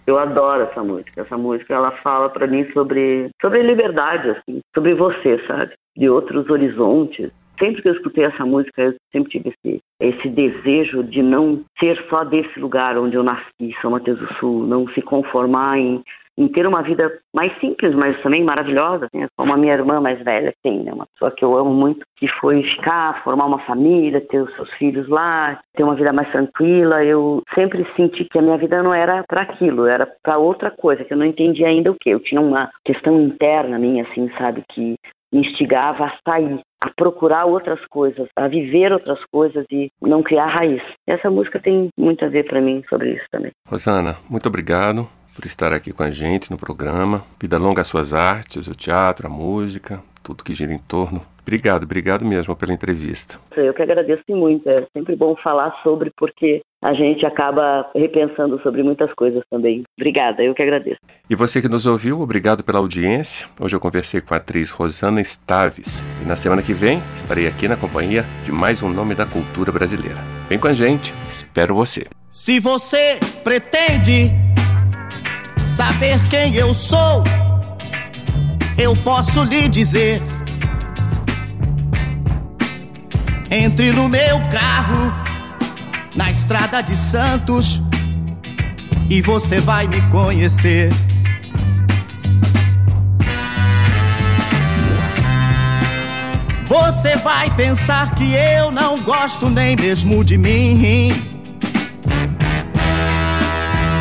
Eu 0.07 0.17
adoro 0.17 0.63
essa 0.63 0.81
música. 0.81 1.21
Essa 1.21 1.38
música 1.38 1.73
ela 1.73 1.91
fala 2.01 2.29
para 2.29 2.47
mim 2.47 2.65
sobre 2.71 3.29
sobre 3.41 3.62
liberdade, 3.62 4.29
assim, 4.29 4.62
sobre 4.73 4.93
você, 4.95 5.38
sabe? 5.45 5.73
De 5.97 6.09
outros 6.09 6.49
horizontes. 6.49 7.29
Sempre 7.60 7.82
que 7.82 7.89
eu 7.89 7.93
escutei 7.93 8.24
essa 8.24 8.45
música, 8.45 8.82
eu 8.82 8.95
sempre 9.12 9.32
tive 9.32 9.50
esse, 9.50 9.80
esse 10.00 10.30
desejo 10.30 11.04
de 11.04 11.22
não 11.22 11.63
ser 11.80 12.02
só 12.10 12.24
desse 12.24 12.60
lugar 12.60 12.98
onde 12.98 13.15
eu 13.15 13.24
nasci, 13.24 13.76
São 13.82 13.91
Mateus 13.91 14.17
do 14.17 14.34
Sul, 14.36 14.65
não 14.65 14.88
se 14.89 15.02
conformar 15.02 15.78
em 15.78 16.02
em 16.39 16.48
ter 16.48 16.65
uma 16.65 16.82
vida 16.82 17.19
mais 17.36 17.52
simples, 17.60 17.93
mas 17.93 18.19
também 18.22 18.41
maravilhosa, 18.45 19.08
assim, 19.08 19.28
como 19.38 19.54
a 19.54 19.58
minha 19.58 19.74
irmã 19.74 20.00
mais 20.00 20.24
velha 20.24 20.54
tem, 20.63 20.84
né? 20.84 20.93
Uma 20.93 21.06
pessoa 21.08 21.32
que 21.32 21.43
eu 21.43 21.58
amo 21.58 21.74
muito, 21.74 22.00
que 22.15 22.30
foi 22.39 22.63
ficar, 22.63 23.22
formar 23.26 23.45
uma 23.45 23.60
família, 23.65 24.22
ter 24.22 24.41
os 24.41 24.56
seus 24.56 24.72
filhos 24.76 25.10
lá, 25.10 25.60
ter 25.76 25.84
uma 25.84 25.95
vida 25.95 26.13
mais 26.13 26.32
tranquila. 26.32 27.04
Eu 27.04 27.43
sempre 27.54 27.86
senti 27.98 28.24
que 28.24 28.39
a 28.39 28.41
minha 28.41 28.58
vida 28.58 28.82
não 28.82 28.93
era 28.93 29.22
para 29.28 29.41
aquilo, 29.41 29.86
era 29.86 30.08
para 30.24 30.38
outra 30.38 30.72
coisa, 30.72 31.04
que 31.04 31.13
eu 31.13 31.17
não 31.17 31.26
entendia 31.26 31.67
ainda 31.67 31.91
o 31.91 31.98
que. 32.00 32.10
Eu 32.10 32.22
tinha 32.22 32.39
uma 32.39 32.69
questão 32.86 33.22
interna 33.22 33.78
minha, 33.78 34.04
assim, 34.04 34.32
sabe, 34.38 34.63
que 34.72 34.95
instigava 35.34 36.06
a 36.06 36.17
sair, 36.26 36.62
a 36.81 36.89
procurar 36.89 37.45
outras 37.45 37.79
coisas, 37.87 38.27
a 38.35 38.47
viver 38.47 38.91
outras 38.91 39.19
coisas 39.31 39.65
e 39.71 39.91
não 40.01 40.23
criar 40.23 40.47
raiz. 40.47 40.81
Essa 41.07 41.29
música 41.29 41.59
tem 41.59 41.89
muito 41.97 42.23
a 42.23 42.29
ver 42.29 42.45
para 42.45 42.61
mim 42.61 42.83
sobre 42.89 43.13
isso 43.13 43.25
também. 43.31 43.51
Rosana, 43.67 44.17
muito 44.29 44.47
obrigado 44.47 45.07
por 45.35 45.45
estar 45.45 45.73
aqui 45.73 45.91
com 45.91 46.03
a 46.03 46.11
gente 46.11 46.51
no 46.51 46.57
programa. 46.57 47.23
Vida 47.39 47.57
longa 47.57 47.81
às 47.81 47.87
suas 47.87 48.13
artes, 48.13 48.67
o 48.67 48.75
teatro, 48.75 49.27
a 49.27 49.29
música, 49.29 50.01
tudo 50.23 50.43
que 50.43 50.53
gira 50.53 50.73
em 50.73 50.79
torno. 50.79 51.21
Obrigado, 51.41 51.83
obrigado 51.83 52.25
mesmo 52.25 52.55
pela 52.55 52.73
entrevista. 52.73 53.39
Eu 53.55 53.73
que 53.73 53.81
agradeço 53.81 54.23
muito. 54.29 54.69
É 54.69 54.85
sempre 54.93 55.15
bom 55.15 55.35
falar 55.35 55.81
sobre, 55.81 56.11
porque 56.15 56.61
a 56.81 56.93
gente 56.93 57.25
acaba 57.25 57.89
repensando 57.93 58.61
sobre 58.61 58.81
muitas 58.83 59.13
coisas 59.13 59.43
também. 59.49 59.83
Obrigada, 59.99 60.41
eu 60.41 60.55
que 60.55 60.61
agradeço. 60.61 60.99
E 61.29 61.35
você 61.35 61.61
que 61.61 61.67
nos 61.67 61.85
ouviu, 61.85 62.21
obrigado 62.21 62.63
pela 62.63 62.79
audiência. 62.79 63.47
Hoje 63.59 63.75
eu 63.75 63.79
conversei 63.79 64.21
com 64.21 64.33
a 64.33 64.37
atriz 64.37 64.69
Rosana 64.69 65.21
Staves. 65.21 66.01
E 66.23 66.27
na 66.27 66.35
semana 66.35 66.61
que 66.61 66.73
vem 66.73 67.01
estarei 67.13 67.47
aqui 67.47 67.67
na 67.67 67.75
companhia 67.75 68.23
de 68.43 68.51
mais 68.51 68.81
um 68.81 68.89
nome 68.89 69.13
da 69.13 69.25
cultura 69.25 69.71
brasileira. 69.71 70.17
Vem 70.47 70.57
com 70.57 70.67
a 70.67 70.73
gente, 70.73 71.13
espero 71.31 71.75
você. 71.75 72.05
Se 72.29 72.59
você 72.59 73.19
pretende 73.43 74.31
saber 75.65 76.17
quem 76.29 76.55
eu 76.55 76.73
sou, 76.73 77.23
eu 78.81 78.93
posso 79.03 79.43
lhe 79.43 79.67
dizer. 79.67 80.21
Entre 83.51 83.91
no 83.91 84.07
meu 84.07 84.39
carro, 84.51 85.28
na 86.15 86.32
estrada 86.32 86.82
de 86.82 86.95
Santos, 86.95 87.82
e 89.10 89.22
você 89.22 89.60
vai 89.60 89.88
me 89.88 90.02
conhecer. 90.10 90.91
Você 96.65 97.15
vai 97.17 97.50
pensar 97.56 98.13
que 98.13 98.34
eu 98.36 98.72
não 98.72 99.02
gosto 99.02 99.50
nem 99.50 99.76
mesmo 99.76 100.24
de 100.24 100.38
mim. 100.38 101.10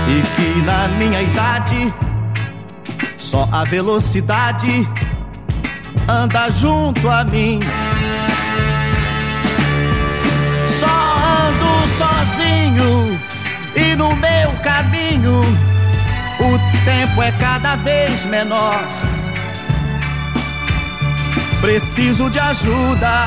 E 0.06 0.22
que 0.36 0.62
na 0.62 0.88
minha 0.88 1.22
idade 1.22 1.92
só 3.16 3.48
a 3.50 3.64
velocidade 3.64 4.86
anda 6.08 6.50
junto 6.50 7.08
a 7.08 7.24
mim. 7.24 7.60
Sozinho 12.78 13.18
e 13.76 13.96
no 13.96 14.14
meu 14.16 14.52
caminho 14.62 15.40
o 16.40 16.84
tempo 16.84 17.22
é 17.22 17.32
cada 17.32 17.76
vez 17.76 18.24
menor. 18.24 18.80
Preciso 21.60 22.30
de 22.30 22.38
ajuda, 22.38 23.26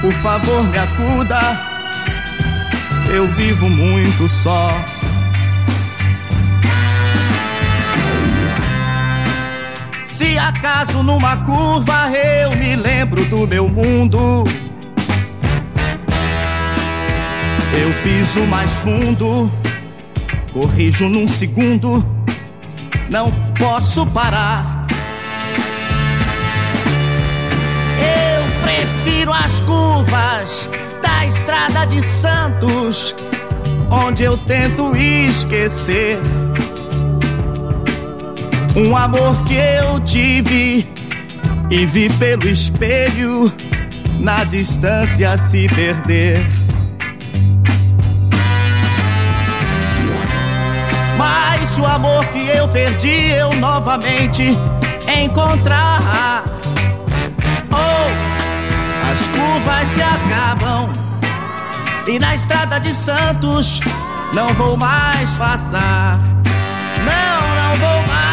por 0.00 0.12
favor 0.12 0.62
me 0.64 0.78
acuda. 0.78 1.68
Eu 3.10 3.26
vivo 3.28 3.70
muito 3.70 4.28
só. 4.28 4.68
Se 10.04 10.36
acaso 10.36 11.02
numa 11.02 11.38
curva 11.38 12.10
eu 12.10 12.50
me 12.56 12.76
lembro 12.76 13.24
do 13.26 13.46
meu 13.46 13.68
mundo, 13.68 14.44
eu 17.78 17.94
piso 18.02 18.40
mais 18.42 18.72
fundo, 18.72 19.50
corrijo 20.52 21.08
num 21.08 21.28
segundo, 21.28 22.04
não 23.08 23.30
posso 23.56 24.04
parar. 24.06 24.86
Eu 28.00 28.62
prefiro 28.62 29.32
as 29.32 29.60
curvas 29.60 30.68
da 31.00 31.24
estrada 31.24 31.86
de 31.86 32.02
Santos, 32.02 33.14
onde 33.90 34.24
eu 34.24 34.36
tento 34.36 34.96
esquecer 34.96 36.18
um 38.74 38.96
amor 38.96 39.44
que 39.44 39.54
eu 39.54 40.00
tive 40.00 40.84
e 41.70 41.86
vi 41.86 42.08
pelo 42.14 42.48
espelho 42.48 43.52
na 44.18 44.42
distância 44.42 45.36
se 45.36 45.68
perder. 45.68 46.57
Mas 51.18 51.76
o 51.76 51.84
amor 51.84 52.24
que 52.26 52.46
eu 52.46 52.68
perdi 52.68 53.32
eu 53.32 53.52
novamente 53.54 54.56
encontrar. 55.20 56.44
Oh, 57.72 59.10
as 59.10 59.26
curvas 59.26 59.88
se 59.88 60.00
acabam 60.00 60.88
e 62.06 62.18
na 62.20 62.36
estrada 62.36 62.78
de 62.78 62.94
Santos 62.94 63.80
não 64.32 64.48
vou 64.54 64.76
mais 64.76 65.34
passar. 65.34 66.18
Não, 67.04 67.62
não 67.62 67.76
vou 67.76 68.06
mais. 68.06 68.27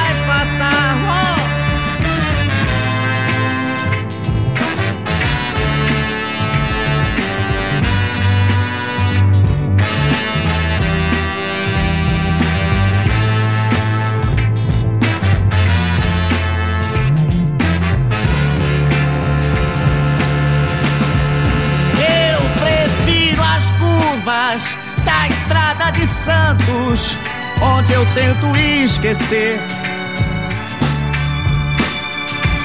De 25.95 26.07
Santos, 26.07 27.17
onde 27.61 27.93
eu 27.93 28.05
tento 28.13 28.55
esquecer 28.57 29.59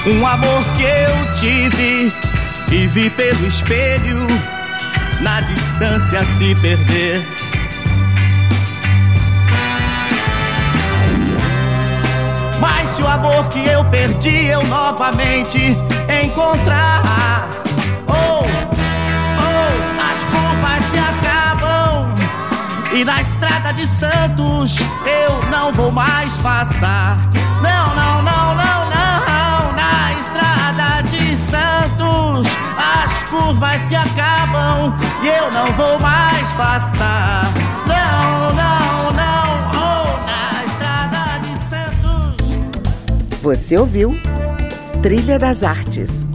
um 0.05 0.25
amor 0.25 0.63
que 0.75 0.83
eu 0.83 1.33
tive 1.35 2.13
e 2.71 2.87
vi 2.87 3.09
pelo 3.11 3.45
espelho 3.45 4.27
na 5.21 5.41
distância 5.41 6.25
se 6.25 6.53
perder. 6.55 7.25
Mas 12.59 12.89
se 12.89 13.01
o 13.01 13.07
amor 13.07 13.47
que 13.49 13.65
eu 13.65 13.85
perdi 13.85 14.47
eu 14.47 14.63
novamente 14.67 15.77
encontrar, 16.23 17.47
oh, 18.07 18.43
oh, 18.43 20.11
as 20.11 20.23
curvas 20.25 20.83
se 20.91 20.97
acabam 20.97 21.40
e 22.93 23.05
na 23.05 23.21
estrada 23.21 23.71
de 23.73 23.85
Santos 23.85 24.77
eu 24.79 25.49
não 25.49 25.71
vou 25.71 25.91
mais 25.91 26.37
passar. 26.37 27.17
Não, 27.61 27.95
não, 27.95 28.21
não, 28.21 28.55
não, 28.55 28.89
não, 28.89 29.73
na 29.73 30.19
estrada 30.19 31.01
de 31.09 31.37
Santos 31.37 32.47
as 32.77 33.23
curvas 33.23 33.81
se 33.83 33.95
acabam 33.95 34.95
e 35.21 35.27
eu 35.27 35.51
não 35.51 35.65
vou 35.73 35.99
mais 35.99 36.49
passar. 36.53 37.45
Não, 37.87 38.53
não, 38.53 39.11
não, 39.11 39.71
oh, 39.73 40.25
na 40.25 40.65
estrada 40.65 41.39
de 41.39 41.57
Santos. 41.57 43.41
Você 43.41 43.77
ouviu 43.77 44.19
Trilha 45.01 45.39
das 45.39 45.63
Artes 45.63 46.30